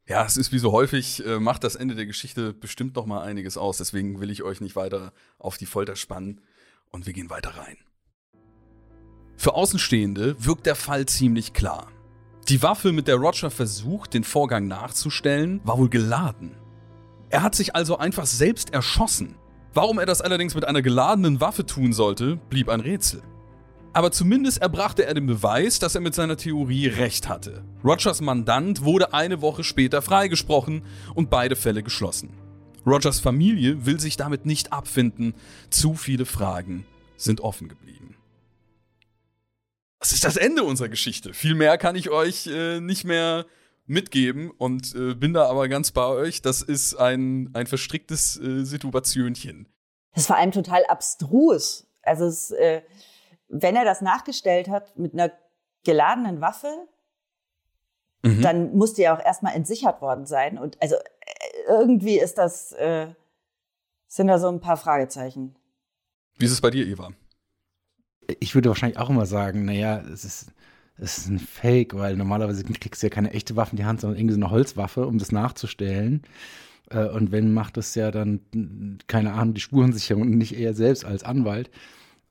[0.07, 3.23] Ja, es ist wie so häufig, äh, macht das Ende der Geschichte bestimmt noch mal
[3.23, 3.79] einiges aus.
[3.79, 6.41] Deswegen will ich euch nicht weiter auf die Folter spannen
[6.93, 7.79] und wir gehen weiter rein.
[9.37, 11.91] Für Außenstehende wirkt der Fall ziemlich klar.
[12.49, 16.57] Die Waffe, mit der Roger versucht, den Vorgang nachzustellen, war wohl geladen.
[17.29, 19.35] Er hat sich also einfach selbst erschossen.
[19.75, 23.23] Warum er das allerdings mit einer geladenen Waffe tun sollte, blieb ein Rätsel.
[23.93, 27.65] aber zumindest erbrachte er den Beweis, dass er mit seiner Theorie recht hatte.
[27.85, 30.83] Rogers Mandant wurde eine Woche später freigesprochen
[31.15, 32.31] und beide Fälle geschlossen.
[32.87, 35.35] Rogers Familie will sich damit nicht abfinden.
[35.71, 38.18] Zu viele Fragen sind offen geblieben.
[39.99, 41.35] Das ist das Ende unserer Geschichte.
[41.35, 43.47] Viel mehr kann ich euch äh, nicht mehr
[43.87, 46.43] mitgeben und äh, bin da aber ganz bei euch.
[46.43, 49.67] Das ist ein, ein verstricktes äh, Situationchen.
[50.15, 51.87] Das vor allem total abstrus.
[52.03, 52.83] Also, es, äh,
[53.49, 55.33] wenn er das nachgestellt hat mit einer
[55.85, 56.87] geladenen Waffe,
[58.23, 58.43] mhm.
[58.43, 60.59] dann musste ja auch erstmal entsichert worden sein.
[60.59, 61.01] Und also äh,
[61.69, 63.09] irgendwie ist das, äh,
[64.07, 65.57] sind da so ein paar Fragezeichen.
[66.37, 67.11] Wie ist es bei dir, Eva?
[68.41, 70.53] Ich würde wahrscheinlich auch immer sagen, naja, es ist,
[70.99, 74.01] es ist ein Fake, weil normalerweise kriegst du ja keine echte Waffe in die Hand,
[74.01, 76.23] sondern irgendwie so eine Holzwaffe, um das nachzustellen.
[76.91, 78.41] Äh, und wenn, macht es ja dann,
[79.07, 81.71] keine Ahnung, die Spurensicherung und nicht er selbst als Anwalt.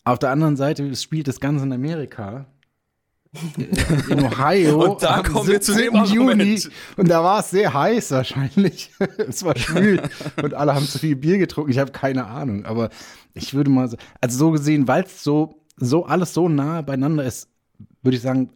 [0.04, 2.46] Auf der anderen Seite spielt das Ganze in Amerika.
[4.08, 4.92] In Ohio.
[4.92, 6.62] und da kommen wir zu dem Juni.
[6.96, 8.92] Und da war es sehr heiß wahrscheinlich.
[9.18, 10.02] es war schwül.
[10.42, 11.72] und alle haben zu viel Bier getrunken.
[11.72, 12.66] Ich habe keine Ahnung.
[12.66, 12.90] Aber
[13.34, 17.24] ich würde mal so, also so gesehen, weil es so, so alles so nah beieinander
[17.24, 17.50] ist,
[18.02, 18.52] würde ich sagen,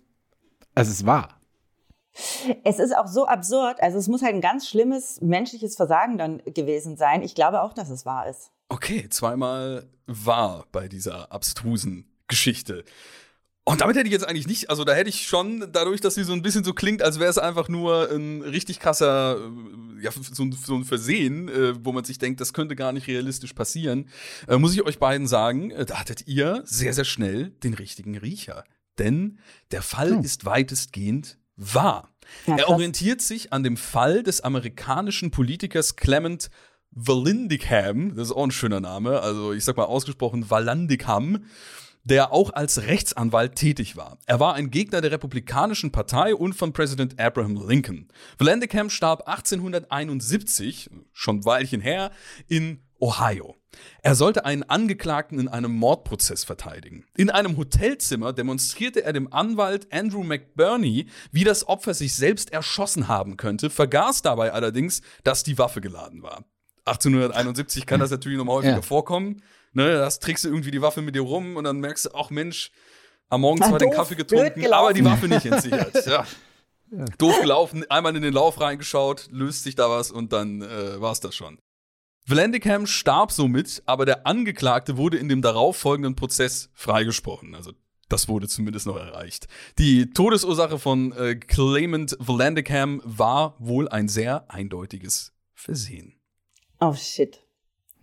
[0.75, 1.39] es ist wahr.
[2.63, 3.81] Es ist auch so absurd.
[3.81, 7.21] Also es muss halt ein ganz schlimmes menschliches Versagen dann gewesen sein.
[7.21, 8.51] Ich glaube auch, dass es wahr ist.
[8.69, 12.84] Okay, zweimal wahr bei dieser abstrusen Geschichte.
[13.71, 16.23] Und damit hätte ich jetzt eigentlich nicht, also da hätte ich schon, dadurch, dass sie
[16.23, 20.12] so ein bisschen so klingt, als wäre es einfach nur ein richtig krasser, äh, ja,
[20.12, 24.10] so, so ein Versehen, äh, wo man sich denkt, das könnte gar nicht realistisch passieren,
[24.49, 28.17] äh, muss ich euch beiden sagen, äh, da hattet ihr sehr, sehr schnell den richtigen
[28.17, 28.65] Riecher.
[28.99, 29.39] Denn
[29.71, 30.21] der Fall hm.
[30.21, 32.10] ist weitestgehend wahr.
[32.47, 36.49] Ja, er orientiert sich an dem Fall des amerikanischen Politikers Clement
[36.91, 41.45] Vallandigham, das ist auch ein schöner Name, also ich sag mal ausgesprochen Vallandigham,
[42.03, 44.17] der auch als Rechtsanwalt tätig war.
[44.25, 48.07] Er war ein Gegner der Republikanischen Partei und von Präsident Abraham Lincoln.
[48.37, 52.11] Vallandigham starb 1871, schon ein Weilchen her,
[52.47, 53.55] in Ohio.
[54.01, 57.05] Er sollte einen Angeklagten in einem Mordprozess verteidigen.
[57.15, 63.07] In einem Hotelzimmer demonstrierte er dem Anwalt Andrew McBurney, wie das Opfer sich selbst erschossen
[63.07, 66.45] haben könnte, vergaß dabei allerdings, dass die Waffe geladen war.
[66.85, 68.81] 1871 kann das natürlich noch mal häufiger ja.
[68.81, 69.41] vorkommen.
[69.73, 72.29] Ne, das trägst du irgendwie die Waffe mit dir rum und dann merkst du, ach
[72.29, 72.71] Mensch,
[73.29, 76.05] am Morgen zwar den Kaffee getrunken, aber die Waffe nicht entsichert.
[76.05, 76.25] ja.
[76.91, 77.05] ja.
[77.17, 81.21] Doof gelaufen, einmal in den Lauf reingeschaut, löst sich da was und dann äh, war's
[81.21, 81.60] das schon.
[82.27, 87.55] Vallandigham starb somit, aber der Angeklagte wurde in dem darauffolgenden Prozess freigesprochen.
[87.55, 87.71] Also
[88.10, 89.47] das wurde zumindest noch erreicht.
[89.79, 96.19] Die Todesursache von äh, Clement Vallandigham war wohl ein sehr eindeutiges Versehen.
[96.79, 97.41] Oh shit.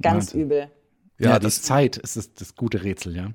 [0.00, 0.40] Ganz Wahnsinn.
[0.40, 0.70] übel.
[1.18, 3.32] Ja, ja die Zeit ist das, das gute Rätsel, ja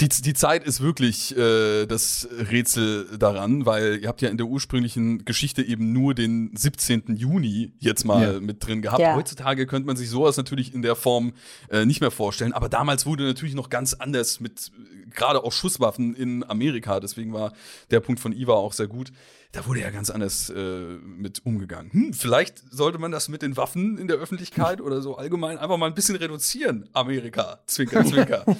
[0.00, 4.46] die, die Zeit ist wirklich äh, das Rätsel daran, weil ihr habt ja in der
[4.46, 7.14] ursprünglichen Geschichte eben nur den 17.
[7.16, 8.40] Juni jetzt mal ja.
[8.40, 9.02] mit drin gehabt.
[9.02, 9.14] Ja.
[9.14, 11.34] Heutzutage könnte man sich sowas natürlich in der Form
[11.68, 14.72] äh, nicht mehr vorstellen, aber damals wurde natürlich noch ganz anders mit
[15.10, 16.98] gerade auch Schusswaffen in Amerika.
[16.98, 17.52] Deswegen war
[17.90, 19.12] der Punkt von Iva auch sehr gut
[19.52, 21.92] da wurde ja ganz anders äh, mit umgegangen.
[21.92, 25.76] Hm, vielleicht sollte man das mit den Waffen in der Öffentlichkeit oder so allgemein einfach
[25.76, 26.88] mal ein bisschen reduzieren.
[26.94, 28.44] Amerika, Zwinker, Zwinker.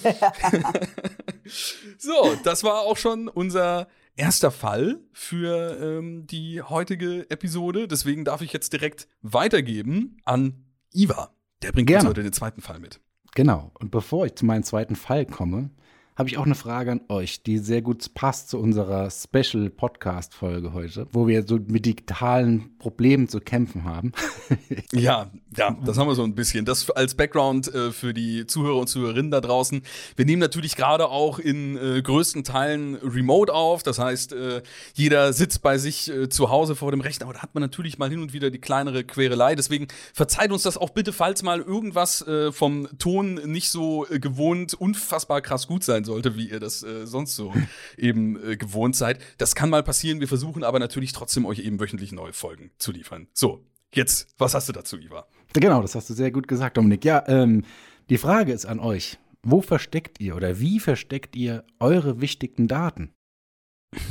[1.98, 7.88] so, das war auch schon unser erster Fall für ähm, die heutige Episode.
[7.88, 11.35] Deswegen darf ich jetzt direkt weitergeben an Iva.
[11.62, 12.02] Der bringt Gerne.
[12.02, 13.00] uns heute den zweiten Fall mit.
[13.35, 13.70] Genau.
[13.78, 15.70] Und bevor ich zu meinem zweiten Fall komme,
[16.16, 20.35] habe ich auch eine Frage an euch, die sehr gut passt zu unserer Special Podcast
[20.35, 24.12] Folge heute, wo wir so mit digitalen Problemen zu kämpfen haben.
[24.92, 26.66] ja, ja, das haben wir so ein bisschen.
[26.66, 29.83] Das als Background äh, für die Zuhörer und Zuhörerinnen da draußen.
[30.16, 33.83] Wir nehmen natürlich gerade auch in äh, größten Teilen remote auf.
[33.83, 34.62] Das heißt, äh,
[34.94, 37.98] jeder sitzt bei sich äh, zu Hause vor dem Rechner, aber da hat man natürlich
[37.98, 39.55] mal hin und wieder die kleinere Querelei.
[39.55, 44.18] Deswegen verzeiht uns das auch bitte, falls mal irgendwas äh, vom Ton nicht so äh,
[44.18, 47.52] gewohnt unfassbar krass gut sein sein sollte, wie ihr das äh, sonst so
[47.96, 49.20] eben äh, gewohnt seid.
[49.38, 50.20] Das kann mal passieren.
[50.20, 53.28] Wir versuchen aber natürlich trotzdem euch eben wöchentlich neue Folgen zu liefern.
[53.32, 55.26] So, jetzt, was hast du dazu, Iva?
[55.52, 57.04] Genau, das hast du sehr gut gesagt, Dominik.
[57.04, 57.64] Ja, ähm,
[58.08, 59.18] die Frage ist an euch.
[59.42, 63.12] Wo versteckt ihr oder wie versteckt ihr eure wichtigen Daten?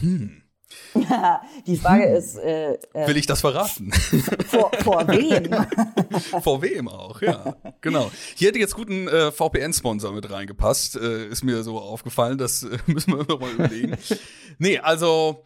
[0.01, 0.40] Hm.
[1.67, 2.15] Die Frage hm.
[2.15, 2.37] ist.
[2.37, 3.91] Äh, äh, Will ich das verraten?
[4.47, 5.49] Vor, vor wem?
[6.41, 7.55] vor wem auch, ja.
[7.81, 8.11] Genau.
[8.35, 10.97] Hier hätte jetzt gut ein äh, VPN-Sponsor mit reingepasst.
[10.97, 12.37] Äh, ist mir so aufgefallen.
[12.37, 13.97] Das äh, müssen wir nochmal überlegen.
[14.57, 15.43] Nee, also.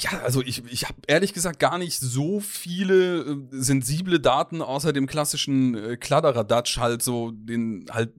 [0.00, 5.06] Ja, also ich, ich habe ehrlich gesagt gar nicht so viele sensible Daten außer dem
[5.06, 8.10] klassischen äh, Kladderadatsch, halt so den halt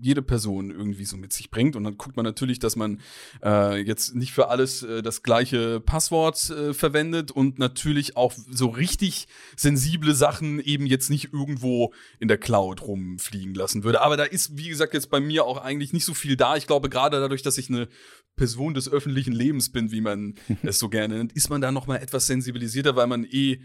[0.00, 1.76] jede Person irgendwie so mit sich bringt.
[1.76, 3.00] Und dann guckt man natürlich, dass man
[3.42, 8.68] äh, jetzt nicht für alles äh, das gleiche Passwort äh, verwendet und natürlich auch so
[8.68, 14.02] richtig sensible Sachen eben jetzt nicht irgendwo in der Cloud rumfliegen lassen würde.
[14.02, 16.56] Aber da ist, wie gesagt, jetzt bei mir auch eigentlich nicht so viel da.
[16.56, 17.88] Ich glaube, gerade dadurch, dass ich eine
[18.36, 21.86] Person des öffentlichen Lebens bin, wie man es so gerne nennt, ist man da noch
[21.86, 23.60] mal etwas sensibilisierter, weil man eh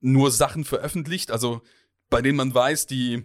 [0.00, 1.62] nur Sachen veröffentlicht, also
[2.10, 3.22] bei denen man weiß, die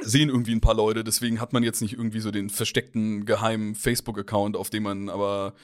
[0.00, 3.74] sehen irgendwie ein paar Leute, deswegen hat man jetzt nicht irgendwie so den versteckten geheimen
[3.74, 5.54] Facebook-Account, auf dem man aber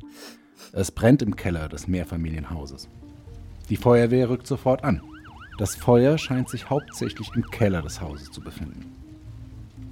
[0.72, 2.88] Es brennt im Keller des Mehrfamilienhauses.
[3.68, 5.02] Die Feuerwehr rückt sofort an.
[5.58, 8.86] Das Feuer scheint sich hauptsächlich im Keller des Hauses zu befinden.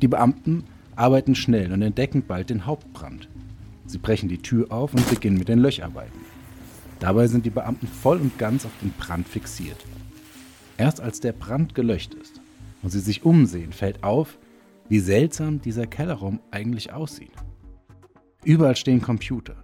[0.01, 0.65] Die Beamten
[0.97, 3.29] arbeiten schnell und entdecken bald den Hauptbrand.
[3.85, 6.21] Sie brechen die Tür auf und beginnen mit den Löcharbeiten.
[7.01, 9.85] Dabei sind die Beamten voll und ganz auf den Brand fixiert.
[10.77, 12.41] Erst als der Brand gelöscht ist
[12.83, 14.39] und sie sich umsehen, fällt auf,
[14.89, 17.33] wie seltsam dieser Kellerraum eigentlich aussieht.
[18.45, 19.57] Überall stehen Computer.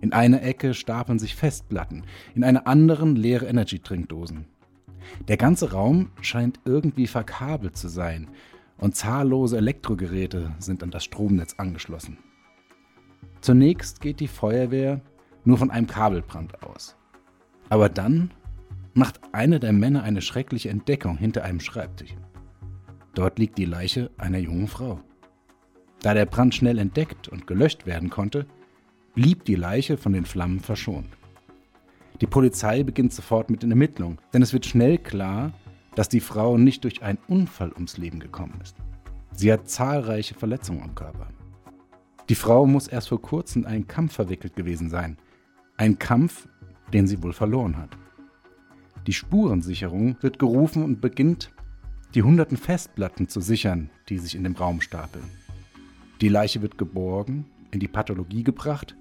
[0.00, 2.04] In einer Ecke stapeln sich Festplatten,
[2.34, 4.46] in einer anderen leere Energy-Trinkdosen.
[5.26, 8.28] Der ganze Raum scheint irgendwie verkabelt zu sein
[8.76, 12.18] und zahllose Elektrogeräte sind an das Stromnetz angeschlossen.
[13.40, 15.00] Zunächst geht die Feuerwehr
[15.44, 16.96] nur von einem Kabelbrand aus.
[17.68, 18.30] Aber dann
[18.94, 22.14] macht einer der Männer eine schreckliche Entdeckung hinter einem Schreibtisch.
[23.14, 25.00] Dort liegt die Leiche einer jungen Frau.
[26.02, 28.46] Da der Brand schnell entdeckt und gelöscht werden konnte,
[29.14, 31.08] blieb die Leiche von den Flammen verschont.
[32.20, 35.52] Die Polizei beginnt sofort mit den Ermittlungen, denn es wird schnell klar,
[35.94, 38.76] dass die Frau nicht durch einen Unfall ums Leben gekommen ist.
[39.32, 41.28] Sie hat zahlreiche Verletzungen am Körper.
[42.28, 45.16] Die Frau muss erst vor kurzem in einen Kampf verwickelt gewesen sein.
[45.76, 46.48] Ein Kampf,
[46.92, 47.90] den sie wohl verloren hat.
[49.08, 51.50] Die Spurensicherung wird gerufen und beginnt,
[52.14, 55.24] die hunderten Festplatten zu sichern, die sich in dem Raum stapeln.
[56.20, 58.96] Die Leiche wird geborgen, in die Pathologie gebracht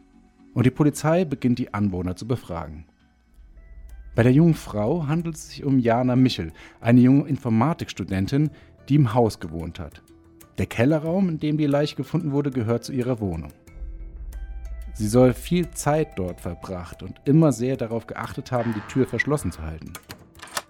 [0.54, 2.86] und die Polizei beginnt die Anwohner zu befragen.
[4.16, 8.52] Bei der jungen Frau handelt es sich um Jana Michel, eine junge Informatikstudentin,
[8.88, 10.04] die im Haus gewohnt hat.
[10.58, 13.52] Der Kellerraum, in dem die Leiche gefunden wurde, gehört zu ihrer Wohnung.
[14.98, 19.52] Sie soll viel Zeit dort verbracht und immer sehr darauf geachtet haben, die Tür verschlossen
[19.52, 19.94] zu halten.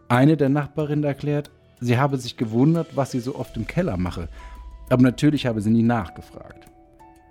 [0.10, 4.28] Eine der Nachbarinnen erklärt, sie habe sich gewundert, was sie so oft im Keller mache,
[4.90, 6.68] aber natürlich habe sie nie nachgefragt.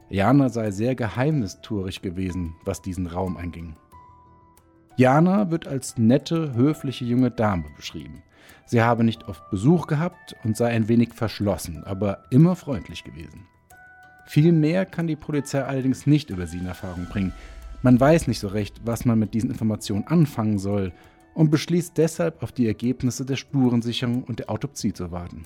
[0.08, 3.76] Jana sei sehr geheimnistuerig gewesen, was diesen Raum anging.
[4.96, 8.22] Jana wird als nette, höfliche junge Dame beschrieben.
[8.64, 13.46] Sie habe nicht oft Besuch gehabt und sei ein wenig verschlossen, aber immer freundlich gewesen.
[14.26, 17.32] Viel mehr kann die Polizei allerdings nicht über sie in Erfahrung bringen.
[17.82, 20.92] Man weiß nicht so recht, was man mit diesen Informationen anfangen soll
[21.34, 25.44] und beschließt deshalb auf die Ergebnisse der Spurensicherung und der Autopsie zu warten.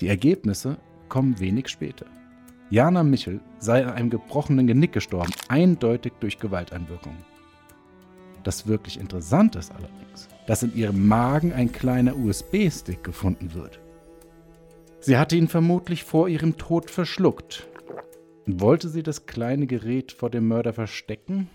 [0.00, 2.06] Die Ergebnisse kommen wenig später.
[2.70, 7.16] Jana Michel sei an einem gebrochenen Genick gestorben, eindeutig durch Gewalteinwirkung.
[8.42, 13.80] Das wirklich Interessante ist allerdings, dass in ihrem Magen ein kleiner USB-Stick gefunden wird.
[15.00, 17.68] Sie hatte ihn vermutlich vor ihrem Tod verschluckt.
[18.46, 21.48] Wollte sie das kleine Gerät vor dem Mörder verstecken?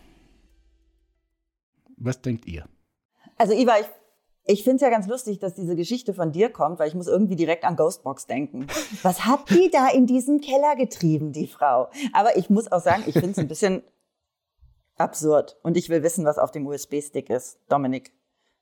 [1.97, 2.65] Was denkt ihr?
[3.37, 3.87] Also Iva, ich,
[4.45, 7.07] ich finde es ja ganz lustig, dass diese Geschichte von dir kommt, weil ich muss
[7.07, 8.67] irgendwie direkt an Ghostbox denken.
[9.03, 11.89] Was hat die da in diesem Keller getrieben, die Frau?
[12.13, 13.83] Aber ich muss auch sagen, ich finde es ein bisschen
[14.97, 15.57] absurd.
[15.63, 17.57] Und ich will wissen, was auf dem USB-Stick ist.
[17.67, 18.11] Dominik,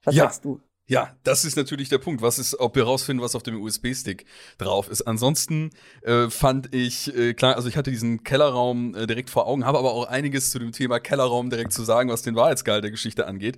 [0.03, 0.23] was ja.
[0.23, 0.61] sagst du?
[0.87, 2.21] Ja, das ist natürlich der Punkt.
[2.21, 4.25] Was ist, ob wir rausfinden, was auf dem USB-Stick
[4.57, 5.03] drauf ist.
[5.03, 5.69] Ansonsten
[6.01, 9.77] äh, fand ich, äh, klar, also ich hatte diesen Kellerraum äh, direkt vor Augen, habe
[9.77, 13.25] aber auch einiges zu dem Thema Kellerraum direkt zu sagen, was den Wahrheitsgehalt der Geschichte
[13.27, 13.57] angeht.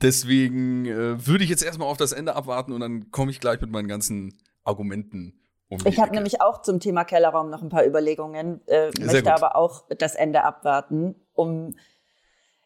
[0.00, 3.60] Deswegen äh, würde ich jetzt erstmal auf das Ende abwarten und dann komme ich gleich
[3.60, 5.40] mit meinen ganzen Argumenten
[5.70, 9.54] um ich habe nämlich auch zum Thema Kellerraum noch ein paar Überlegungen, äh, möchte aber
[9.54, 11.76] auch das Ende abwarten, um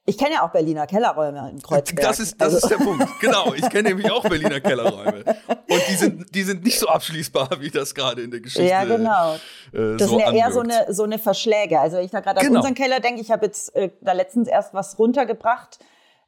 [0.06, 2.00] ich kenne ja auch Berliner Kellerräume in Kreuzberg.
[2.02, 2.66] Das ist, das also.
[2.66, 3.08] ist der Punkt.
[3.20, 5.24] Genau, ich kenne nämlich auch Berliner Kellerräume.
[5.48, 8.84] Und die sind, die sind nicht so abschließbar, wie das gerade in der Geschichte Ja,
[8.84, 9.34] genau.
[9.72, 11.80] Äh, das so sind ja eher so eine, so eine Verschläge.
[11.80, 12.52] Also wenn ich da gerade genau.
[12.52, 15.78] an unseren Keller denke, ich habe jetzt äh, da letztens erst was runtergebracht.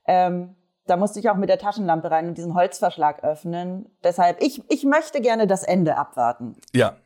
[0.06, 0.54] Ähm,
[0.86, 3.86] da musste ich auch mit der Taschenlampe rein und diesen Holzverschlag öffnen.
[4.04, 6.56] Deshalb, ich, ich möchte gerne das Ende abwarten.
[6.72, 6.96] Ja.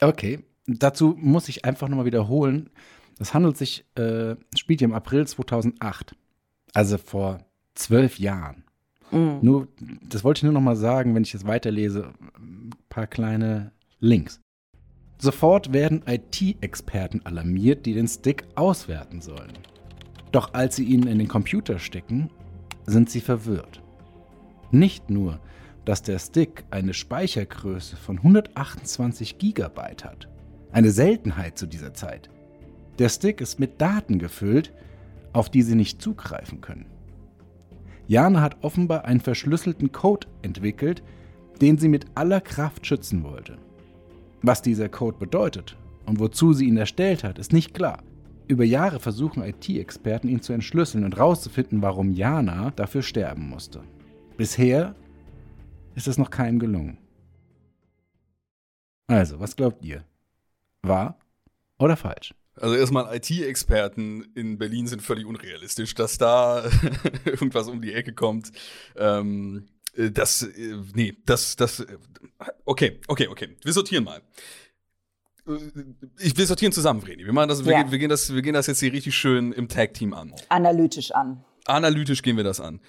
[0.00, 0.44] Okay.
[0.66, 2.70] Dazu muss ich einfach nochmal wiederholen.
[3.18, 6.16] Das handelt sich, äh, spielt hier im April 2008.
[6.72, 7.38] Also vor
[7.74, 8.64] zwölf Jahren.
[9.10, 9.38] Mhm.
[9.42, 9.68] Nur,
[10.08, 14.40] das wollte ich nur noch mal sagen, wenn ich jetzt weiterlese, ein paar kleine Links.
[15.18, 19.52] Sofort werden IT-Experten alarmiert, die den Stick auswerten sollen.
[20.32, 22.30] Doch als sie ihn in den Computer stecken,
[22.86, 23.80] sind sie verwirrt.
[24.72, 25.40] Nicht nur,
[25.84, 30.28] dass der Stick eine Speichergröße von 128 GB hat,
[30.72, 32.28] eine Seltenheit zu dieser Zeit.
[32.98, 34.72] Der Stick ist mit Daten gefüllt,
[35.32, 36.86] auf die sie nicht zugreifen können.
[38.06, 41.02] Jana hat offenbar einen verschlüsselten Code entwickelt,
[41.60, 43.58] den sie mit aller Kraft schützen wollte.
[44.42, 45.76] Was dieser Code bedeutet
[46.06, 48.02] und wozu sie ihn erstellt hat, ist nicht klar.
[48.46, 53.80] Über Jahre versuchen IT-Experten ihn zu entschlüsseln und herauszufinden, warum Jana dafür sterben musste.
[54.36, 54.94] Bisher
[55.94, 56.98] ist es noch keinem gelungen.
[59.06, 60.04] Also, was glaubt ihr?
[60.82, 61.18] Wahr
[61.78, 62.34] oder falsch?
[62.56, 66.64] Also erstmal IT-Experten in Berlin sind völlig unrealistisch, dass da
[67.24, 68.52] irgendwas um die Ecke kommt.
[68.96, 71.96] Ähm, äh, das, äh, nee, das, das, äh,
[72.64, 73.56] okay, okay, okay.
[73.62, 74.22] Wir sortieren mal.
[76.18, 77.26] Ich will sortieren zusammen, Vreni.
[77.26, 77.66] Wir machen das, ja.
[77.66, 80.32] wir, wir, gehen das, wir gehen das jetzt hier richtig schön im Tag-Team an.
[80.48, 81.44] Analytisch an.
[81.66, 82.80] Analytisch gehen wir das an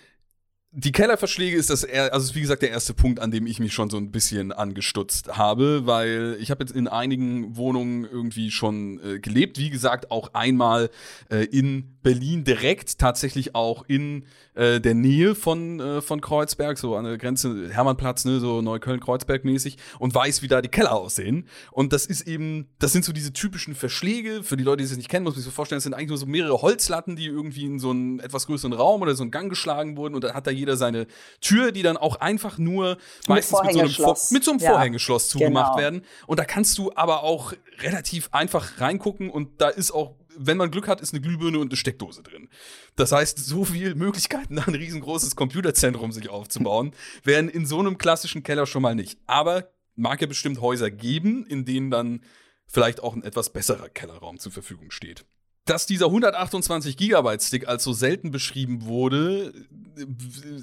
[0.78, 3.60] die Kellerverschläge ist das, er, also ist wie gesagt der erste Punkt, an dem ich
[3.60, 8.52] mich schon so ein bisschen angestutzt habe, weil ich habe jetzt in einigen Wohnungen irgendwie
[8.52, 9.58] schon äh, gelebt.
[9.58, 10.90] Wie gesagt, auch einmal
[11.30, 16.96] äh, in Berlin direkt, tatsächlich auch in äh, der Nähe von, äh, von Kreuzberg, so
[16.96, 21.48] an der Grenze Hermannplatz, ne, so Neukölln-Kreuzberg mäßig und weiß, wie da die Keller aussehen.
[21.72, 24.44] Und das ist eben, das sind so diese typischen Verschläge.
[24.44, 26.10] Für die Leute, die es nicht kennen, muss man sich so vorstellen, es sind eigentlich
[26.10, 29.32] nur so mehrere Holzlatten, die irgendwie in so einen etwas größeren Raum oder so einen
[29.32, 31.08] Gang geschlagen wurden und dann hat da jeder seine
[31.42, 34.70] Tür, die dann auch einfach nur meistens mit so einem, Vor mit so einem ja.
[34.70, 35.82] Vorhängeschloss zugemacht genau.
[35.82, 36.02] werden.
[36.28, 40.72] Und da kannst du aber auch relativ einfach reingucken und da ist auch wenn man
[40.72, 42.50] Glück hat, ist eine Glühbirne und eine Steckdose drin.
[42.96, 46.92] Das heißt, so viele Möglichkeiten, ein riesengroßes Computerzentrum sich aufzubauen,
[47.24, 49.18] wären in so einem klassischen Keller schon mal nicht.
[49.28, 52.22] Aber mag ja bestimmt Häuser geben, in denen dann
[52.68, 55.26] vielleicht auch ein etwas besserer Kellerraum zur Verfügung steht
[55.66, 59.52] dass dieser 128 Gigabyte Stick als so selten beschrieben wurde,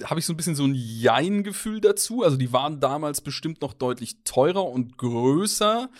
[0.05, 2.23] habe ich so ein bisschen so ein Jein-Gefühl dazu.
[2.23, 5.91] Also die waren damals bestimmt noch deutlich teurer und größer,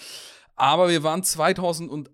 [0.55, 2.11] aber wir waren 2008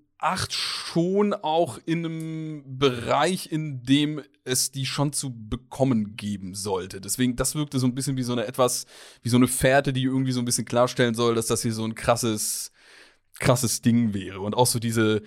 [0.53, 7.01] schon auch in einem Bereich, in dem es die schon zu bekommen geben sollte.
[7.01, 8.87] Deswegen, das wirkte so ein bisschen wie so eine etwas,
[9.23, 11.85] wie so eine Fährte, die irgendwie so ein bisschen klarstellen soll, dass das hier so
[11.85, 12.73] ein krasses,
[13.39, 14.41] krasses Ding wäre.
[14.41, 15.23] Und auch so diese,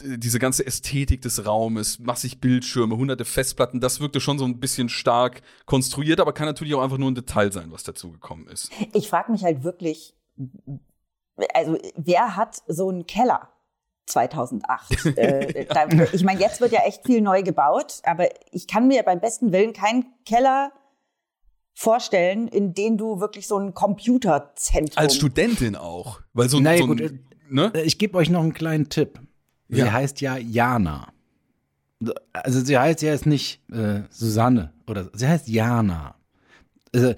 [0.00, 4.88] diese ganze Ästhetik des Raumes, massig Bildschirme, hunderte Festplatten, das wirkte schon so ein bisschen
[4.88, 8.70] stark konstruiert, aber kann natürlich auch einfach nur ein Detail sein, was dazu gekommen ist.
[8.94, 10.14] Ich frage mich halt wirklich,
[11.54, 13.48] also wer hat so einen Keller?
[14.06, 15.06] 2008.
[15.16, 19.02] äh, da, ich meine, jetzt wird ja echt viel neu gebaut, aber ich kann mir
[19.02, 20.72] beim besten Willen keinen Keller
[21.74, 24.98] vorstellen, in dem du wirklich so ein Computerzentrum.
[24.98, 26.20] Als Studentin auch.
[26.32, 27.72] Weil so, naja, so ein, gut, äh, ne?
[27.84, 29.20] Ich gebe euch noch einen kleinen Tipp.
[29.68, 29.92] Sie ja.
[29.92, 31.08] heißt ja Jana.
[32.32, 36.16] Also sie heißt ja jetzt nicht äh, Susanne oder sie heißt Jana.
[36.94, 37.14] Also,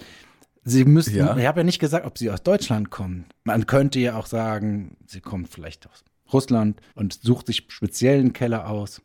[0.62, 1.37] sie müssten, ja.
[1.37, 3.26] ich habe ja nicht gesagt, ob sie aus Deutschland kommt.
[3.43, 6.05] Man könnte ja auch sagen, sie kommt vielleicht aus
[6.35, 9.01] Russland und sucht sich speziellen Keller aus.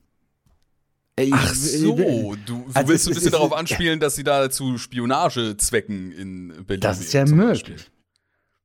[1.15, 4.49] Ey, Ach so, du, du also willst ein bisschen ist, darauf anspielen, dass sie da
[4.49, 7.91] zu Spionagezwecken in Berlin Das ist ja möglich.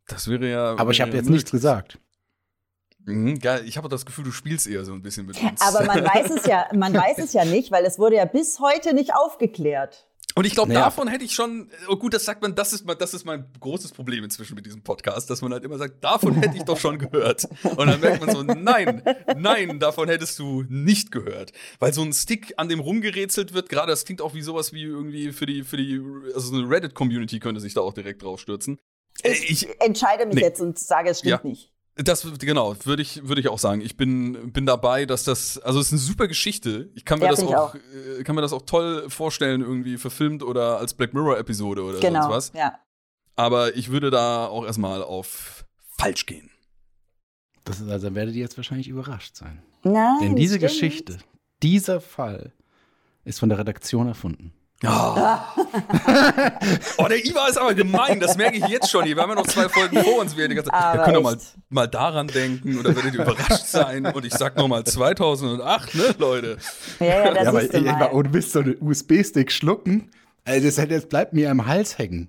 [0.06, 0.76] Das wäre ja.
[0.76, 1.38] Aber ich habe jetzt möglich.
[1.38, 1.98] nichts gesagt.
[3.06, 3.64] Mhm, geil.
[3.66, 5.60] Ich habe das Gefühl, du spielst eher so ein bisschen mit uns.
[5.60, 8.60] Aber man weiß es ja, man weiß es ja nicht, weil es wurde ja bis
[8.60, 10.06] heute nicht aufgeklärt.
[10.36, 10.86] Und ich glaube, Naja.
[10.86, 13.44] davon hätte ich schon, oh gut, das sagt man, das ist, mein- das ist mein
[13.60, 16.76] großes Problem inzwischen mit diesem Podcast, dass man halt immer sagt, davon hätte ich doch
[16.78, 17.44] schon gehört.
[17.62, 19.02] Und dann merkt man so, nein,
[19.36, 21.52] nein, davon hättest du nicht gehört.
[21.78, 24.82] Weil so ein Stick an dem rumgerätselt wird, gerade das klingt auch wie sowas wie
[24.82, 26.00] irgendwie für die, für die,
[26.34, 28.78] also so eine Reddit-Community könnte sich da auch direkt drauf stürzen.
[29.22, 30.40] Äh, Ich, entscheide mich Nee.
[30.42, 31.48] jetzt und sage, es stimmt Ja.
[31.48, 31.70] nicht.
[31.96, 33.80] Das genau, würde ich würde ich auch sagen.
[33.80, 36.90] Ich bin bin dabei, dass das also es ist eine super Geschichte.
[36.94, 39.96] Ich kann mir Ja, das ich auch, äh, kann mir das auch toll vorstellen irgendwie
[39.96, 42.28] verfilmt oder als Black Mirror Episode oder sonst Genau.
[42.30, 42.52] was.
[42.54, 42.78] Ja.
[43.36, 45.64] Aber ich würde da auch erstmal auf
[45.96, 46.50] falsch gehen.
[47.62, 49.62] Das ist, also werdet ihr jetzt wahrscheinlich überrascht sein.
[49.84, 50.18] Nein.
[50.20, 50.70] Denn diese stimmt.
[50.72, 51.18] Geschichte,
[51.62, 52.52] dieser Fall,
[53.24, 54.52] ist von der Redaktion erfunden.
[54.86, 55.54] Ah.
[56.98, 59.04] oh, der Iva ist aber gemein, das merke ich jetzt schon.
[59.04, 60.36] Wir haben ja noch zwei Folgen vor uns.
[60.36, 61.36] Wir die ganze, Aber ja, könnt ihr mal,
[61.70, 64.06] mal daran denken oder werdet ihr überrascht sein.
[64.06, 66.58] Und ich sag nochmal 2008, ne, Leute?
[67.00, 68.02] Ja, ja, das ja, aber ist du ey, mal.
[68.02, 70.10] aber du bist so einen USB-Stick schlucken.
[70.44, 72.28] Also das, hätte- das bleibt mir am Hals hängen.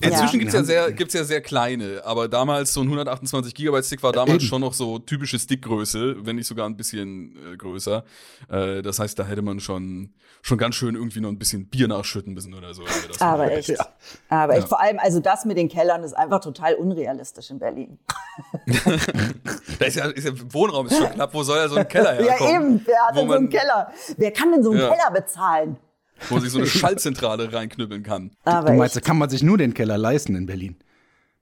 [0.00, 0.38] Inzwischen Ja.
[0.40, 4.12] gibt's ja sehr, gibt's ja sehr kleine, aber damals so ein 128 Gigabyte Stick war
[4.12, 4.48] damals Eben.
[4.48, 8.04] schon noch so typische Stickgröße, wenn nicht sogar ein bisschen äh, größer.
[8.50, 11.88] Äh, das heißt, da hätte man schon, schon ganz schön irgendwie noch ein bisschen Bier
[11.88, 12.82] nachschütten müssen oder so.
[13.20, 13.68] Aber echt.
[13.76, 13.86] Ja.
[14.28, 14.62] Aber echt.
[14.62, 14.68] Ja.
[14.68, 17.98] Vor allem, also das mit den Kellern ist einfach total unrealistisch in Berlin.
[19.78, 22.14] Da ist ja, ist ja Wohnraum ist schon knapp, wo soll ja so ein Keller
[22.16, 22.50] herkommen?
[22.52, 22.82] Ja, eben.
[22.86, 23.92] Wer hat denn so einen Keller?
[24.16, 24.88] Wer kann denn so einen Ja.
[24.90, 25.76] Keller bezahlen?
[26.28, 28.30] Wo sich so eine Schaltzentrale reinknüppeln kann.
[28.44, 30.76] Aber du meinst, da kann man sich nur den Keller leisten in Berlin.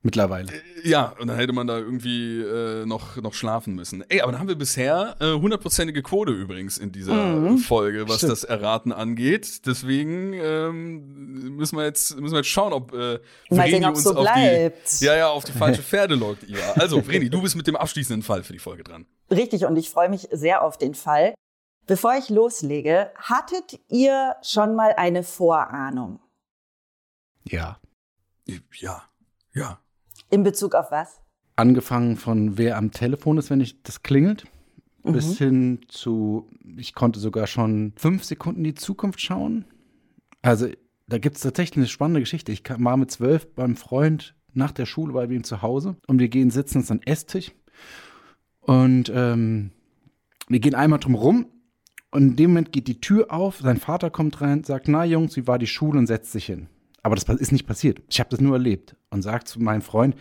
[0.06, 0.52] Mittlerweile.
[0.82, 4.04] Ja, und dann hätte man da irgendwie äh, noch, noch schlafen müssen.
[4.10, 7.56] Ey, aber da haben wir bisher äh, hundertprozentige Quote übrigens in dieser Mhm.
[7.56, 8.32] Folge, was Stimmt.
[8.32, 9.64] das Erraten angeht.
[9.64, 13.18] Deswegen ähm, müssen wir jetzt müssen wir jetzt schauen, ob äh,
[13.48, 15.00] Vreni sehen, ob's so auf bleibt.
[15.00, 16.42] die ja ja auf die falsche Pferde lockt.
[16.42, 16.72] Iva.
[16.74, 19.06] Also Vreni, du bist mit dem abschließenden Fall für die Folge dran.
[19.30, 21.32] Richtig, und ich freue mich sehr auf den Fall.
[21.86, 26.20] Bevor ich loslege, hattet ihr schon mal eine Vorahnung?
[27.46, 27.78] Ja.
[28.78, 29.02] Ja,
[29.52, 29.78] ja.
[30.30, 31.20] In Bezug auf was?
[31.56, 34.44] Angefangen von wer am Telefon ist, wenn ich das klingelt,
[35.02, 35.12] Mhm.
[35.12, 39.66] bis hin zu, ich konnte sogar schon fünf Sekunden in die Zukunft schauen.
[40.42, 40.68] Also
[41.06, 42.50] da gibt es tatsächlich eine spannende Geschichte.
[42.52, 46.18] Ich kam- war mit zwölf beim Freund nach der Schule bei ihm zu Hause und
[46.18, 47.52] wir gehen sitzen uns an den Esstisch
[48.60, 49.70] und ähm,
[50.48, 51.46] wir gehen einmal drum rum
[52.14, 55.36] und in dem Moment geht die Tür auf, sein Vater kommt rein, sagt, na Jungs,
[55.36, 56.68] wie war die Schule und setzt sich hin.
[57.02, 58.02] Aber das ist nicht passiert.
[58.08, 60.14] Ich habe das nur erlebt und sagt zu meinem Freund,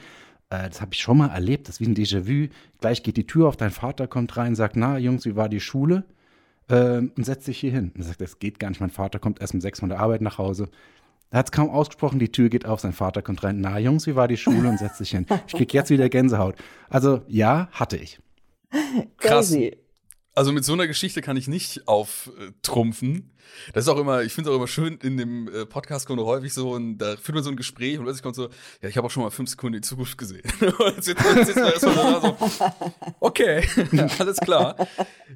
[0.50, 2.52] äh, das habe ich schon mal erlebt, das ist wie ein Déjà-vu.
[2.82, 5.60] Gleich geht die Tür auf, dein Vater kommt rein, sagt, na Jungs, wie war die
[5.60, 6.04] Schule?
[6.68, 7.92] Ähm, und setzt sich hier hin.
[7.94, 10.00] Und er sagt, das geht gar nicht, mein Vater kommt erst um sechs von der
[10.00, 10.70] Arbeit nach Hause.
[11.30, 14.08] Er hat es kaum ausgesprochen, die Tür geht auf, sein Vater kommt rein, na Jungs,
[14.08, 14.68] wie war die Schule?
[14.68, 15.28] Und setzt sich hin.
[15.46, 16.56] Ich krieg jetzt wieder Gänsehaut.
[16.90, 18.20] Also ja, hatte ich.
[19.20, 19.52] Krass.
[19.52, 19.83] Crazy.
[20.36, 23.32] Also mit so einer Geschichte kann ich nicht auftrumpfen.
[23.74, 26.20] Das ist auch immer, ich finde es auch immer schön, in dem äh, Podcast kommt
[26.22, 28.50] häufig so, und da führt man so ein Gespräch und plötzlich kommt so,
[28.82, 30.42] ja, ich habe auch schon mal fünf Sekunden in die Zukunft gesehen.
[30.62, 33.64] und jetzt, jetzt, jetzt ist man erstmal da so, okay,
[34.20, 34.76] alles klar.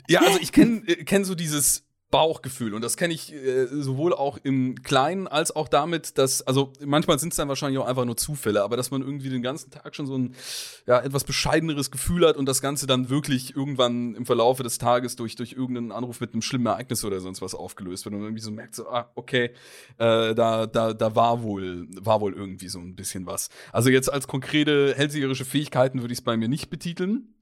[0.10, 4.14] Ja, also ich kenne äh, kenn so dieses Bauchgefühl und das kenne ich äh, sowohl
[4.14, 8.06] auch im Kleinen als auch damit, dass, also manchmal sind es dann wahrscheinlich auch einfach
[8.06, 10.34] nur Zufälle, aber dass man irgendwie den ganzen Tag schon so ein
[10.86, 15.18] ja, etwas bescheideneres Gefühl hat und das Ganze dann wirklich irgendwann im Verlaufe des Tages
[15.18, 18.42] durch, durch irgendeinen Anruf mit einem schlimmen Ereignis oder sonst was aufgelöst wird und irgendwie
[18.42, 19.52] so merkt, so, ah, okay,
[19.98, 23.50] äh, da, da, da war wohl, war wohl irgendwie so ein bisschen was.
[23.74, 27.34] Also jetzt als konkrete hellseherische Fähigkeiten würde ich es bei mir nicht betiteln.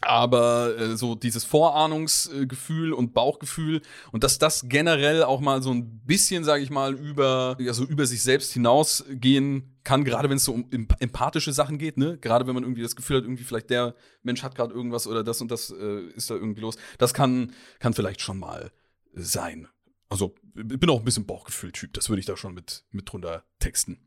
[0.00, 3.80] Aber äh, so dieses Vorahnungsgefühl und Bauchgefühl
[4.12, 8.04] und dass das generell auch mal so ein bisschen, sage ich mal, über ja über
[8.04, 12.18] sich selbst hinausgehen kann, gerade wenn es so um em- empathische Sachen geht, ne?
[12.18, 15.24] Gerade wenn man irgendwie das Gefühl hat, irgendwie vielleicht der Mensch hat gerade irgendwas oder
[15.24, 16.76] das und das äh, ist da irgendwie los.
[16.98, 18.72] Das kann kann vielleicht schon mal
[19.14, 19.68] sein.
[20.10, 21.94] Also ich bin auch ein bisschen Bauchgefühl-Typ.
[21.94, 24.00] Das würde ich da schon mit mit drunter texten.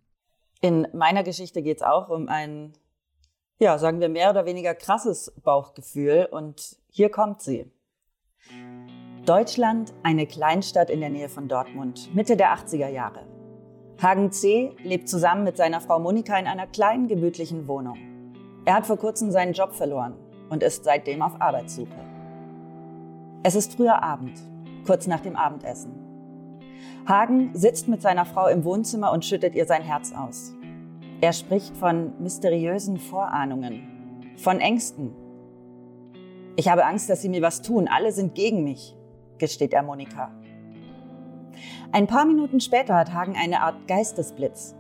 [0.62, 2.74] In meiner Geschichte geht es auch um ein,
[3.60, 6.28] ja, sagen wir mehr oder weniger krasses Bauchgefühl.
[6.30, 7.72] Und hier kommt sie.
[9.26, 13.26] Deutschland, eine Kleinstadt in der Nähe von Dortmund, Mitte der 80er Jahre.
[14.02, 14.76] Hagen C.
[14.84, 17.98] lebt zusammen mit seiner Frau Monika in einer kleinen, gemütlichen Wohnung.
[18.64, 20.16] Er hat vor kurzem seinen Job verloren
[20.50, 21.90] und ist seitdem auf Arbeitssuche.
[23.44, 24.40] Es ist früher Abend,
[24.86, 25.92] kurz nach dem Abendessen.
[27.08, 30.54] Hagen sitzt mit seiner Frau im Wohnzimmer und schüttet ihr sein Herz aus.
[31.20, 35.16] Er spricht von mysteriösen Vorahnungen, von Ängsten.
[36.56, 37.88] Ich habe Angst, dass sie mir was tun.
[37.88, 38.96] Alle sind gegen mich,
[39.40, 40.32] gesteht er Monika.
[41.92, 44.76] Ein paar Minuten später hat Hagen eine Art Geistesblitz.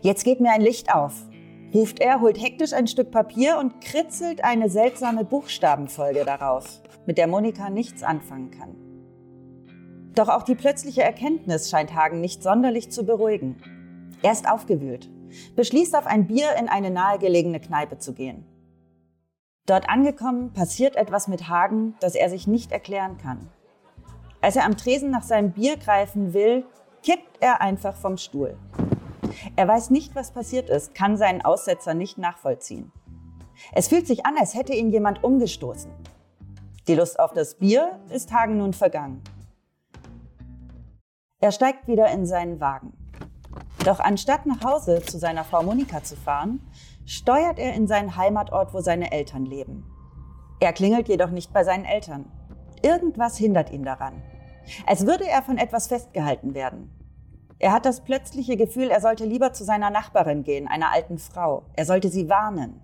[0.00, 1.12] Jetzt geht mir ein Licht auf,
[1.74, 7.26] ruft er, holt hektisch ein Stück Papier und kritzelt eine seltsame Buchstabenfolge darauf, mit der
[7.26, 8.76] Monika nichts anfangen kann.
[10.14, 13.56] Doch auch die plötzliche Erkenntnis scheint Hagen nicht sonderlich zu beruhigen.
[14.22, 15.10] Er ist aufgewühlt,
[15.54, 18.44] beschließt auf ein Bier in eine nahegelegene Kneipe zu gehen.
[19.66, 23.48] Dort angekommen passiert etwas mit Hagen, das er sich nicht erklären kann.
[24.40, 26.64] Als er am Tresen nach seinem Bier greifen will,
[27.02, 28.56] kippt er einfach vom Stuhl.
[29.56, 32.92] Er weiß nicht, was passiert ist, kann seinen Aussetzer nicht nachvollziehen.
[33.72, 35.90] Es fühlt sich an, als hätte ihn jemand umgestoßen.
[36.86, 39.22] Die Lust auf das Bier ist Hagen nun vergangen.
[41.40, 42.92] Er steigt wieder in seinen Wagen.
[43.86, 46.60] Doch anstatt nach Hause zu seiner Frau Monika zu fahren,
[47.04, 49.84] steuert er in seinen Heimatort, wo seine Eltern leben.
[50.58, 52.24] Er klingelt jedoch nicht bei seinen Eltern.
[52.82, 54.24] Irgendwas hindert ihn daran.
[54.86, 56.90] Als würde er von etwas festgehalten werden.
[57.60, 61.62] Er hat das plötzliche Gefühl, er sollte lieber zu seiner Nachbarin gehen, einer alten Frau.
[61.76, 62.82] Er sollte sie warnen.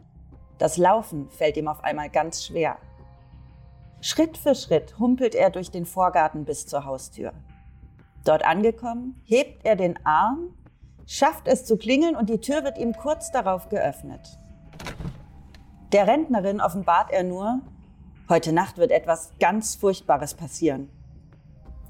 [0.59, 2.77] Das Laufen fällt ihm auf einmal ganz schwer.
[4.01, 7.33] Schritt für Schritt humpelt er durch den Vorgarten bis zur Haustür.
[8.25, 10.55] Dort angekommen, hebt er den Arm,
[11.07, 14.39] schafft es zu klingeln und die Tür wird ihm kurz darauf geöffnet.
[15.93, 17.61] Der Rentnerin offenbart er nur,
[18.29, 20.89] heute Nacht wird etwas ganz Furchtbares passieren.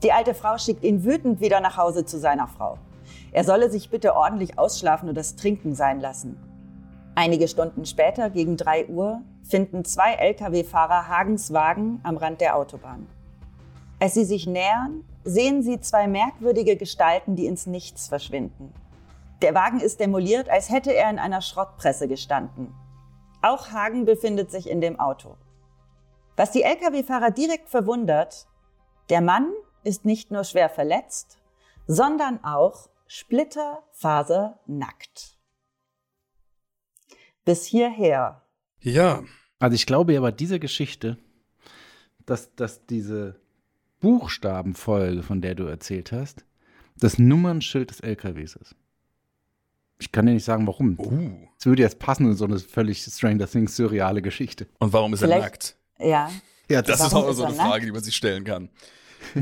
[0.03, 2.79] Die alte Frau schickt ihn wütend wieder nach Hause zu seiner Frau.
[3.31, 6.37] Er solle sich bitte ordentlich ausschlafen und das Trinken sein lassen.
[7.15, 13.07] Einige Stunden später, gegen 3 Uhr, finden zwei Lkw-Fahrer Hagens Wagen am Rand der Autobahn.
[14.01, 18.73] Als sie sich nähern, sehen sie zwei merkwürdige Gestalten, die ins Nichts verschwinden.
[19.43, 22.73] Der Wagen ist demoliert, als hätte er in einer Schrottpresse gestanden.
[23.43, 25.37] Auch Hagen befindet sich in dem Auto.
[26.37, 28.47] Was die Lkw-Fahrer direkt verwundert,
[29.11, 31.41] der Mann ist nicht nur schwer verletzt,
[31.89, 35.37] sondern auch splitterfasernackt.
[37.45, 38.47] Bis hierher.
[38.79, 39.25] Ja.
[39.59, 41.19] Also ich glaube ja bei dieser Geschichte,
[42.27, 43.41] dass, dass diese
[44.01, 46.45] Buchstabenfolge, von der du erzählt hast,
[46.97, 48.77] das Nummernschild des LKWs ist.
[50.03, 50.99] Ich kann dir nicht sagen, warum.
[50.99, 51.31] Uh.
[51.57, 54.67] Es würde jetzt passen in so eine völlig Stranger Things surreale Geschichte.
[54.81, 55.77] Und warum ist Vielleicht- er nackt?
[56.01, 56.31] Ja.
[56.69, 57.69] Ja, Das ist Warum auch ist so eine nackt?
[57.69, 58.69] Frage, die man sich stellen kann.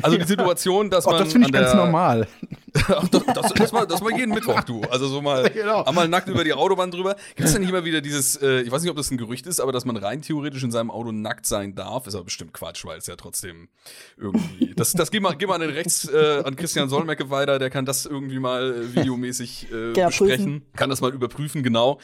[0.03, 2.29] Also die Situation, dass oh, man das finde ich an ganz der, normal.
[2.89, 4.83] Ach, das, das, das, mal, das mal jeden Mittwoch, du.
[4.83, 5.83] Also so mal Genau.
[5.85, 7.17] einmal nackt über die Autobahn drüber.
[7.35, 9.47] Gibt es denn nicht immer wieder dieses, äh, ich weiß nicht, ob das ein Gerücht
[9.47, 12.53] ist, aber dass man rein theoretisch in seinem Auto nackt sein darf, ist aber bestimmt
[12.53, 13.69] Quatsch, weil es ja trotzdem
[14.17, 14.75] irgendwie.
[14.81, 17.69] Das, das geh mal, geh mal an den rechts äh, an Christian Solmecke weiter, der
[17.71, 21.99] kann das irgendwie mal äh, videomäßig äh, Genau, besprechen, kann das mal überprüfen, genau.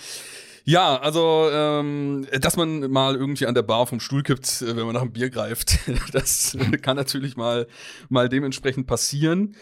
[0.65, 4.85] Ja, also, ähm, dass man mal irgendwie an der Bar vom Stuhl kippt, äh, wenn
[4.85, 5.79] man nach einem Bier greift,
[6.13, 7.69] das kann natürlich mal,
[8.09, 9.55] mal dementsprechend passieren.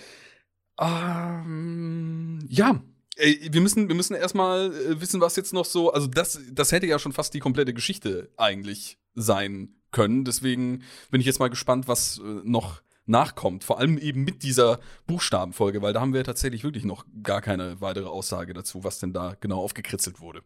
[0.80, 2.82] Ähm, ja.
[3.16, 6.72] Ey, Wir müssen, wir müssen erstmal äh, wissen, was jetzt noch so, also das, das
[6.72, 10.24] hätte ja schon fast die komplette Geschichte eigentlich sein können.
[10.24, 13.64] Deswegen bin ich jetzt mal gespannt, was äh, noch nachkommt.
[13.64, 17.80] Vor allem eben mit dieser Buchstabenfolge, weil da haben wir tatsächlich wirklich noch gar keine
[17.80, 20.42] weitere Aussage dazu, was denn da genau aufgekritzelt wurde.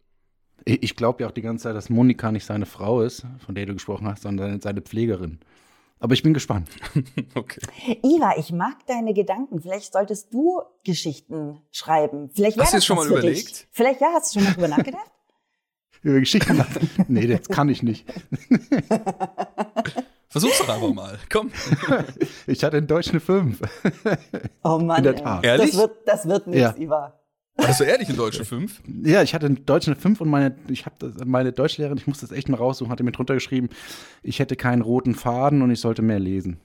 [0.65, 3.65] Ich glaube ja auch die ganze Zeit, dass Monika nicht seine Frau ist, von der
[3.65, 5.39] du gesprochen hast, sondern seine Pflegerin.
[5.99, 6.69] Aber ich bin gespannt.
[7.35, 7.59] Okay.
[8.03, 9.61] Iva, ich mag deine Gedanken.
[9.61, 12.29] Vielleicht solltest du Geschichten schreiben.
[12.33, 13.49] Vielleicht Hast du das jetzt schon mal überlegt?
[13.49, 13.67] Dich.
[13.71, 15.11] Vielleicht, ja, hast du schon mal drüber nachgedacht?
[16.01, 16.63] Über Geschichten.
[17.09, 18.05] Nee, das kann ich nicht.
[20.29, 21.17] Versuch's doch einfach mal.
[21.31, 21.51] Komm.
[22.47, 23.59] Ich hatte in Deutsch eine 5.
[24.63, 24.97] Oh Mann.
[24.99, 25.15] In der.
[25.17, 25.43] Tat.
[25.43, 25.71] Ehrlich?
[25.71, 26.75] Das wird, das wird nichts, Ja.
[26.77, 27.18] Iva.
[27.61, 28.81] Warst du ehrlich in Deutsche 5?
[29.05, 32.27] Ja, ich hatte in Deutsch eine 5 und meine, ich habe meine Deutschlehrerin, ich musste
[32.27, 33.69] das echt mal raussuchen, hatte mir drunter geschrieben,
[34.23, 36.59] ich hätte keinen roten Faden und ich sollte mehr lesen.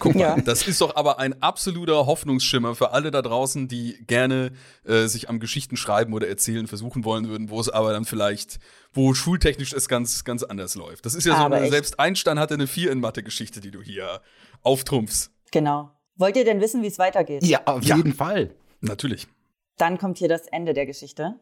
[0.00, 0.36] Guck mal, Ja.
[0.40, 4.50] das ist doch aber ein absoluter Hoffnungsschimmer für alle da draußen, die gerne
[4.84, 8.58] äh, sich am Geschichten schreiben oder erzählen versuchen wollen würden, wo es aber dann vielleicht,
[8.92, 11.06] wo schultechnisch es ganz, ganz anders läuft.
[11.06, 11.72] Das ist ja so Aber eine, echt.
[11.72, 14.22] selbst Einstein hatte eine 4 in Mathe-Geschichte, die du hier
[14.62, 15.30] auftrumpfst.
[15.52, 15.90] Genau.
[16.16, 17.44] Wollt ihr denn wissen, wie es weitergeht?
[17.44, 17.96] Ja, auf Ja.
[17.96, 18.50] jeden Fall.
[18.80, 19.28] Natürlich.
[19.76, 21.38] Dann kommt hier das Ende der Geschichte.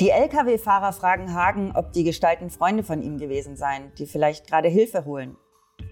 [0.00, 4.68] Die Lkw-Fahrer fragen Hagen, ob die Gestalten Freunde von ihm gewesen seien, die vielleicht gerade
[4.68, 5.36] Hilfe holen.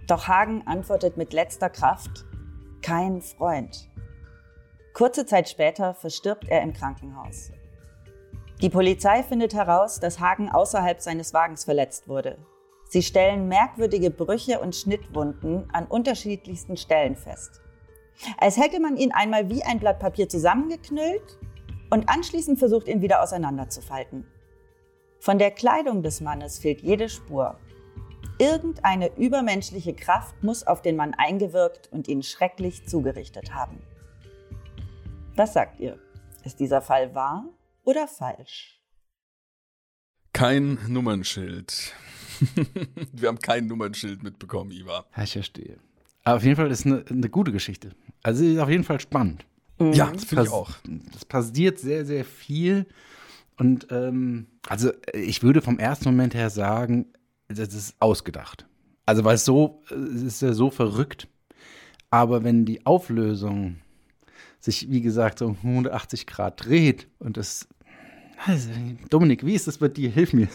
[0.06, 2.26] Doch Hagen antwortet mit letzter Kraft,
[2.82, 3.88] kein Freund.
[4.92, 7.52] Kurze Zeit später verstirbt er im Krankenhaus.
[8.60, 12.38] Die Polizei findet heraus, dass Hagen außerhalb seines Wagens verletzt wurde.
[12.90, 17.61] Sie stellen merkwürdige Brüche und Schnittwunden an unterschiedlichsten Stellen fest.
[18.38, 21.38] Als hätte man ihn einmal wie ein Blatt Papier zusammengeknüllt
[21.90, 24.26] und anschließend versucht, ihn wieder auseinanderzufalten.
[25.20, 27.58] Von der Kleidung des Mannes fehlt jede Spur.
[28.38, 33.78] Irgendeine übermenschliche Kraft muss auf den Mann eingewirkt und ihn schrecklich zugerichtet haben.
[35.36, 35.98] Was sagt ihr?
[36.44, 37.44] Ist dieser Fall wahr
[37.84, 38.80] oder falsch?
[40.32, 41.94] Kein Nummernschild.
[43.12, 45.06] Wir haben kein Nummernschild mitbekommen, Iva.
[45.16, 45.78] Ja, ich verstehe.
[46.24, 47.94] Aber auf jeden Fall ist eine, eine gute Geschichte.
[48.22, 49.44] Also ist auf jeden Fall spannend.
[49.78, 49.92] Mhm.
[49.92, 50.70] Ja, das finde ich auch.
[51.14, 52.86] Es passiert sehr, sehr viel.
[53.58, 57.06] Und ähm, also ich würde vom ersten Moment her sagen,
[57.48, 58.66] das ist ausgedacht.
[59.06, 61.28] Also weil es so, es ist ja so verrückt.
[62.10, 63.76] Aber wenn die Auflösung
[64.60, 67.68] sich, wie gesagt, so 180 Grad dreht und das.
[68.44, 68.70] Also,
[69.08, 70.10] Dominik, wie ist das bei dir?
[70.10, 70.48] Hilf mir.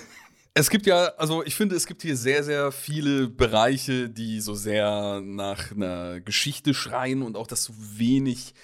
[0.59, 4.55] Es gibt ja, also ich finde, es gibt hier sehr, sehr viele Bereiche, die so
[4.55, 8.55] sehr nach einer Geschichte schreien und auch, dass so wenig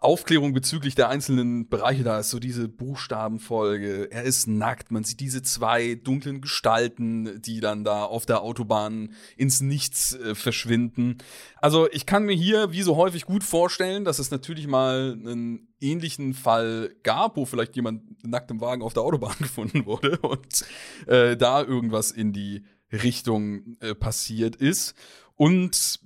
[0.00, 2.30] Aufklärung bezüglich der einzelnen Bereiche da ist.
[2.30, 8.04] So diese Buchstabenfolge, er ist nackt, man sieht diese zwei dunklen Gestalten, die dann da
[8.04, 11.18] auf der Autobahn ins Nichts äh, verschwinden.
[11.56, 15.68] Also ich kann mir hier, wie so häufig, gut vorstellen, dass es natürlich mal einen
[15.80, 20.64] ähnlichen Fall gab, wo vielleicht jemand nackt im Wagen auf der Autobahn gefunden wurde und
[21.06, 24.94] äh, da irgendwas in die Richtung äh, passiert ist.
[25.34, 26.00] Und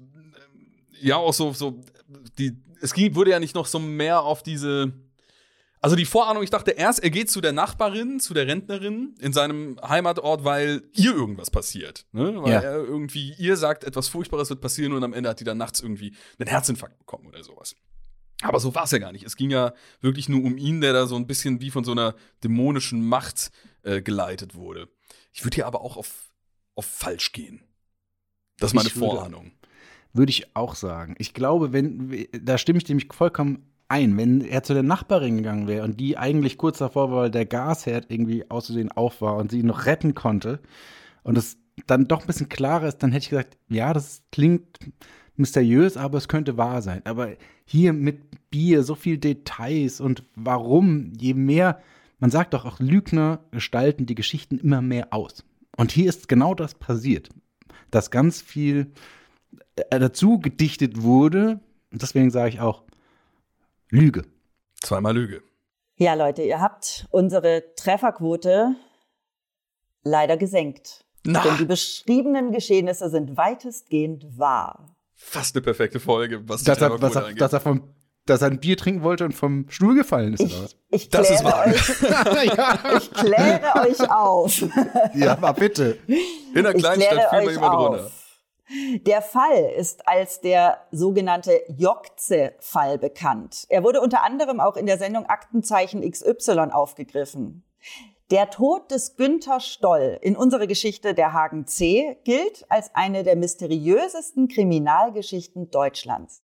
[1.01, 1.83] äh, ja, auch so, so
[2.39, 4.93] die es ging, wurde ja nicht noch so mehr auf diese.
[5.81, 9.33] Also die Vorahnung, ich dachte erst, er geht zu der Nachbarin, zu der Rentnerin in
[9.33, 12.07] seinem Heimatort, weil ihr irgendwas passiert.
[12.13, 12.41] Ne?
[12.41, 12.61] Weil ja.
[12.61, 15.81] er irgendwie, ihr sagt, etwas Furchtbares wird passieren und am Ende hat die dann nachts
[15.81, 17.75] irgendwie einen Herzinfarkt bekommen oder sowas.
[18.43, 19.25] Aber so war es ja gar nicht.
[19.25, 21.93] Es ging ja wirklich nur um ihn, der da so ein bisschen wie von so
[21.93, 23.51] einer dämonischen Macht
[23.83, 24.89] äh, geleitet wurde.
[25.33, 26.33] Ich würde hier aber auch auf,
[26.77, 27.65] auf falsch gehen.
[28.59, 29.53] Das ist meine Vorahnung.
[30.13, 31.15] Würde, ich auch sagen.
[31.19, 35.69] Ich glaube, wenn, da stimme ich nämlich vollkommen ein, wenn er zu der Nachbarin gegangen
[35.69, 39.51] wäre und die eigentlich kurz davor war, weil der Gasherd irgendwie auszusehen auf war und
[39.51, 40.61] sie noch retten konnte
[41.23, 44.79] und es dann doch ein bisschen klarer ist, dann hätte ich gesagt, ja, das klingt
[45.37, 47.03] mysteriös, aber es könnte wahr sein.
[47.05, 47.29] Aber
[47.65, 51.81] hier mit Bier, so viel Details und warum, je mehr,
[52.19, 55.45] man sagt doch auch, Lügner gestalten die Geschichten immer mehr aus.
[55.77, 57.31] Und hier ist genau das passiert,
[57.91, 58.93] dass ganz viel
[59.91, 61.61] dazu gedichtet wurde.
[61.91, 62.83] Und deswegen sage ich auch
[63.91, 64.25] Lüge.
[64.81, 65.43] Zweimal Lüge.
[65.97, 68.75] Ja, Leute, ihr habt unsere Trefferquote
[70.03, 71.05] leider gesenkt.
[71.25, 71.43] Na.
[71.43, 74.97] Denn die beschriebenen Geschehnisse sind weitestgehend wahr.
[75.15, 77.95] Fast eine perfekte Folge, was dass er, was er, dass er vom
[78.25, 80.77] dass er ein Bier trinken wollte und vom Stuhl gefallen ist, ich, oder was?
[80.91, 81.67] Ich das ist wahr.
[81.67, 82.79] Euch, ja.
[82.97, 84.63] Ich kläre euch auf.
[85.15, 85.99] Ja, aber bitte.
[86.07, 88.11] In der Kleinstadt fiel mal jemand runter.
[89.03, 93.67] Der Fall ist als der sogenannte Jokze-Fall bekannt.
[93.69, 97.65] Er wurde unter anderem auch in der Sendung Aktenzeichen XY aufgegriffen.
[98.31, 103.37] Der Tod des Günther Stoll in unserer Geschichte der Hagen C gilt als eine der
[103.37, 106.43] mysteriösesten Kriminalgeschichten Deutschlands.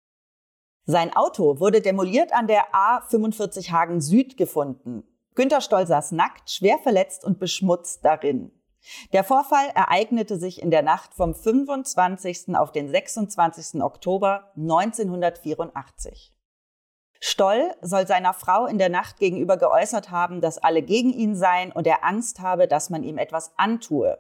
[0.86, 5.02] Sein Auto wurde demoliert an der A45 Hagen Süd gefunden.
[5.34, 8.50] Günther Stoll saß nackt, schwer verletzt und beschmutzt darin.
[9.12, 12.54] Der Vorfall ereignete sich in der Nacht vom 25.
[12.54, 13.82] auf den 26.
[13.82, 16.32] Oktober 1984.
[17.20, 21.72] Stoll soll seiner Frau in der Nacht gegenüber geäußert haben, dass alle gegen ihn seien
[21.72, 24.18] und er Angst habe, dass man ihm etwas antue.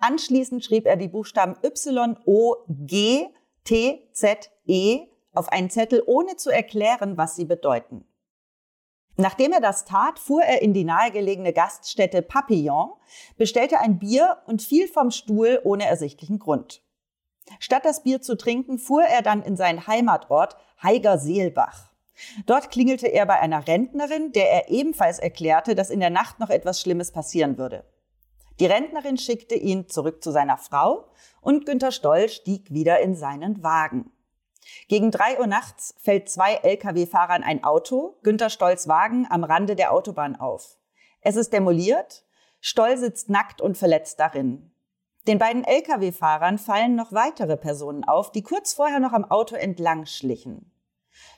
[0.00, 3.26] Anschließend schrieb er die Buchstaben Y, O, G,
[3.64, 8.06] T, Z, E auf einen Zettel, ohne zu erklären, was sie bedeuten.
[9.16, 12.90] Nachdem er das tat, fuhr er in die nahegelegene Gaststätte Papillon,
[13.38, 16.82] bestellte ein Bier und fiel vom Stuhl ohne ersichtlichen Grund.
[17.58, 21.92] Statt das Bier zu trinken, fuhr er dann in seinen Heimatort Heiger-Seelbach.
[22.46, 26.50] Dort klingelte er bei einer Rentnerin, der er ebenfalls erklärte, dass in der Nacht noch
[26.50, 27.84] etwas Schlimmes passieren würde.
[28.58, 31.08] Die Rentnerin schickte ihn zurück zu seiner Frau
[31.42, 34.10] und Günter Stoll stieg wieder in seinen Wagen.
[34.88, 39.92] Gegen drei Uhr nachts fällt zwei Lkw-Fahrern ein Auto, Günter Stolls Wagen, am Rande der
[39.92, 40.78] Autobahn auf.
[41.20, 42.24] Es ist demoliert,
[42.60, 44.72] Stoll sitzt nackt und verletzt darin.
[45.26, 50.06] Den beiden Lkw-Fahrern fallen noch weitere Personen auf, die kurz vorher noch am Auto entlang
[50.06, 50.70] schlichen.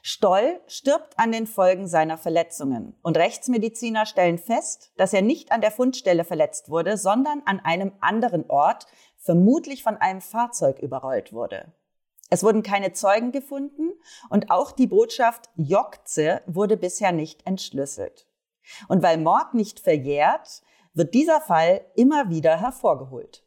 [0.03, 5.61] Stoll stirbt an den Folgen seiner Verletzungen und Rechtsmediziner stellen fest, dass er nicht an
[5.61, 11.73] der Fundstelle verletzt wurde, sondern an einem anderen Ort, vermutlich von einem Fahrzeug überrollt wurde.
[12.31, 13.93] Es wurden keine Zeugen gefunden
[14.29, 18.27] und auch die Botschaft Jokze wurde bisher nicht entschlüsselt.
[18.87, 20.63] Und weil Mord nicht verjährt,
[20.93, 23.45] wird dieser Fall immer wieder hervorgeholt.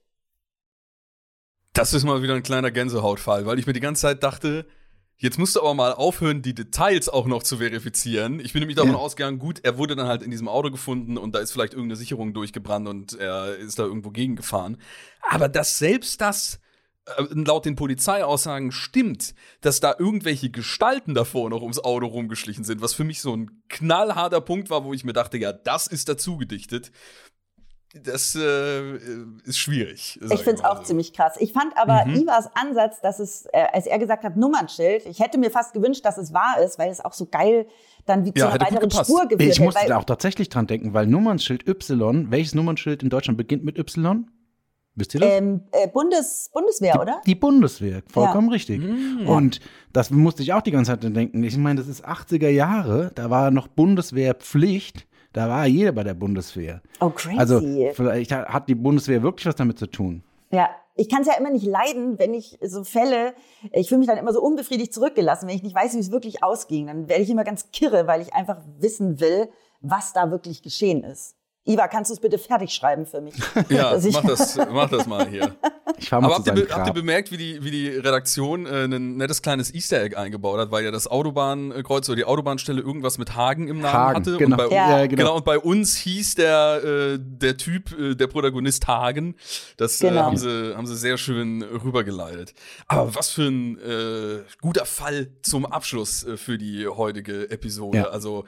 [1.74, 4.66] Das ist mal wieder ein kleiner Gänsehautfall, weil ich mir die ganze Zeit dachte,
[5.18, 8.40] jetzt musst du aber mal aufhören, die Details auch noch zu verifizieren.
[8.40, 8.98] Ich bin nämlich davon ja.
[8.98, 11.98] ausgegangen, gut, er wurde dann halt in diesem Auto gefunden und da ist vielleicht irgendeine
[11.98, 14.82] Sicherung durchgebrannt und er ist da irgendwo gegengefahren.
[15.30, 16.60] Aber dass selbst das
[17.30, 22.94] laut den Polizeiaussagen stimmt, dass da irgendwelche Gestalten davor noch ums Auto rumgeschlichen sind, was
[22.94, 26.38] für mich so ein knallharter Punkt war, wo ich mir dachte, ja, das ist dazu
[26.38, 26.92] gedichtet.
[27.94, 28.96] das äh,
[29.44, 30.20] ist schwierig.
[30.22, 30.84] Ich finde es auch so.
[30.84, 31.36] ziemlich krass.
[31.40, 32.22] Ich fand aber mhm.
[32.22, 36.06] Ivas Ansatz, dass es, äh, als er gesagt hat, Nummernschild, ich hätte mir fast gewünscht,
[36.06, 37.68] dass es wahr ist, weil es auch so geil
[38.06, 40.94] dann wie zu ja, einer weiteren Spur geführt Ich musste da auch tatsächlich dran denken,
[40.94, 44.26] weil Nummernschild Y, welches Nummernschild in Deutschland beginnt mit Y?
[45.02, 45.30] Wisst ihr das?
[45.32, 47.22] Ähm, äh, Bundes, Bundeswehr, die, oder?
[47.26, 48.54] Die Bundeswehr, vollkommen ja.
[48.54, 48.82] richtig.
[48.82, 49.28] Mhm.
[49.28, 49.60] Und
[49.94, 51.44] das musste ich auch die ganze Zeit denken.
[51.44, 55.08] Ich meine, das ist 80er Jahre, da war noch Bundeswehrpflicht.
[55.34, 56.82] Da war jeder bei der Bundeswehr.
[57.00, 57.38] Oh, crazy.
[57.40, 57.62] Also
[57.94, 60.24] vielleicht hat die Bundeswehr wirklich was damit zu tun.
[60.52, 63.34] Ja, ich kann es ja immer nicht leiden, wenn ich so Fälle,
[63.72, 66.44] ich fühle mich dann immer so unbefriedigt zurückgelassen, wenn ich nicht weiß, wie es wirklich
[66.44, 66.88] ausging.
[66.88, 69.50] Dann werde ich immer ganz kirre, weil ich einfach wissen will,
[69.80, 71.36] was da wirklich geschehen ist.
[71.64, 73.36] Iva, kannst du es bitte fertig schreiben für mich?
[73.70, 75.56] Ja, mach das, mach das mal hier.
[75.98, 78.86] Ich fahr mal Aber habt ihr, habt ihr, bemerkt, wie die, wie die Redaktion äh,
[78.86, 83.20] ein nettes kleines Easter Egg eingebaut hat, weil ja das Autobahnkreuz oder die Autobahnstelle irgendwas
[83.20, 84.38] mit Hagen im Namen Hagen, hatte.
[84.38, 84.62] Genau.
[84.64, 85.06] Und bei, ja.
[85.06, 85.24] genau.
[85.24, 85.36] genau.
[85.38, 89.36] Und bei uns hieß der, äh, der Typ, äh, der Protagonist Hagen.
[89.78, 90.24] Das äh, genau.
[90.24, 92.56] haben, sie, haben sie sehr schön rübergeleitet.
[92.88, 98.00] Aber was für ein äh, guter Fall zum Abschluss äh, für die heutige Episode.
[98.00, 98.04] Ja.
[98.06, 98.46] Also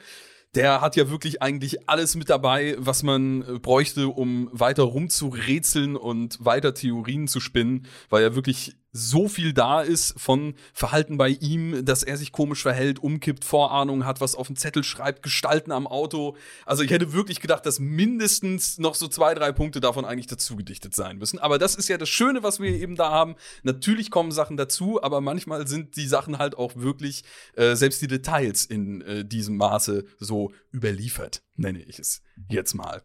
[0.54, 5.96] der hat ja wirklich eigentlich alles mit dabei, was man äh, bräuchte, um weiter rumzurätseln
[5.96, 11.30] und weiter Theorien zu spinnen, weil er wirklich so viel da ist von Verhalten bei
[11.30, 15.72] ihm, dass er sich komisch verhält, umkippt, Vorahnung hat, was auf dem Zettel schreibt, Gestalten
[15.72, 16.36] am Auto.
[16.64, 20.54] Also ich hätte wirklich gedacht, dass mindestens noch so zwei, drei Punkte davon eigentlich dazu
[20.54, 21.40] gedichtet sein müssen.
[21.40, 23.34] Aber das ist ja das Schöne, was wir eben da haben.
[23.64, 27.24] Natürlich kommen Sachen dazu, aber manchmal sind die Sachen halt auch wirklich,
[27.56, 33.02] äh, selbst die Details in äh, diesem Maße so überliefert, nenne ich es jetzt mal.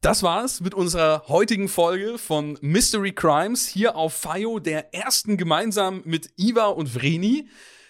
[0.00, 6.02] Das war's mit unserer heutigen Folge von Mystery Crimes hier auf FIO, der ersten gemeinsam
[6.04, 7.48] mit Iva und Vreni.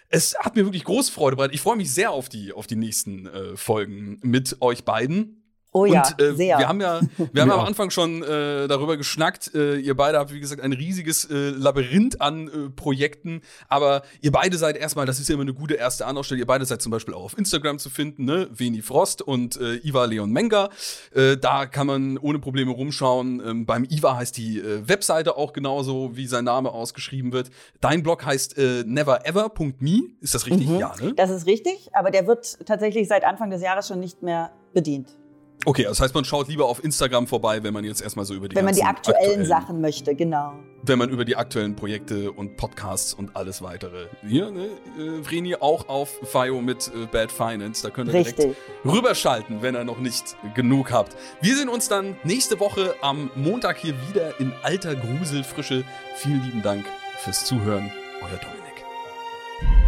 [0.09, 1.55] Es hat mir wirklich große Freude bereitet.
[1.55, 5.38] Ich freue mich sehr auf die, auf die nächsten äh, Folgen mit euch beiden.
[5.73, 6.59] Oh ja, und, äh, sehr.
[6.59, 7.01] Wir haben ja,
[7.33, 9.55] wir haben ja am Anfang schon äh, darüber geschnackt.
[9.55, 13.43] Äh, ihr beide habt, wie gesagt, ein riesiges äh, Labyrinth an äh, Projekten.
[13.69, 16.41] Aber ihr beide seid erstmal, das ist ja immer eine gute erste Anlaufstelle.
[16.41, 18.49] Ihr beide seid zum Beispiel auch auf Instagram zu finden, ne?
[18.51, 20.71] Veni Frost und äh, Iva Leon Menga.
[21.15, 23.43] Äh, da kann man ohne Probleme rumschauen.
[23.45, 27.51] Ähm, beim Iva heißt die äh, Webseite auch genauso, wie sein Name ausgeschrieben wird.
[27.83, 30.01] Dein Blog heißt äh, neverever.me.
[30.23, 30.67] Ist das richtig?
[30.67, 30.79] Mhm.
[30.79, 31.13] Ja, ne?
[31.15, 35.18] Das ist richtig, aber der wird tatsächlich seit Anfang des Jahres schon nicht mehr bedient.
[35.65, 38.49] Okay, das heißt, man schaut lieber auf Instagram vorbei, wenn man jetzt erstmal so über
[38.49, 40.55] die Wenn man die aktuellen, aktuellen, Sachen möchte, genau.
[40.83, 44.07] Wenn man über die aktuellen Projekte und Podcasts und alles weitere.
[44.27, 47.83] Hier, ne, äh, Vreni auch auf FIO mit äh, Bad Finance.
[47.83, 48.37] Da könnt ihr Richtig.
[48.37, 51.17] direkt rüberschalten, wenn ihr noch nicht genug habt.
[51.41, 55.85] Wir sehen uns dann nächste Woche am Montag hier wieder in alter Gruselfrische.
[56.17, 56.87] Vielen lieben Dank
[57.19, 57.91] fürs Zuhören.
[58.23, 59.88] Euer Dominik.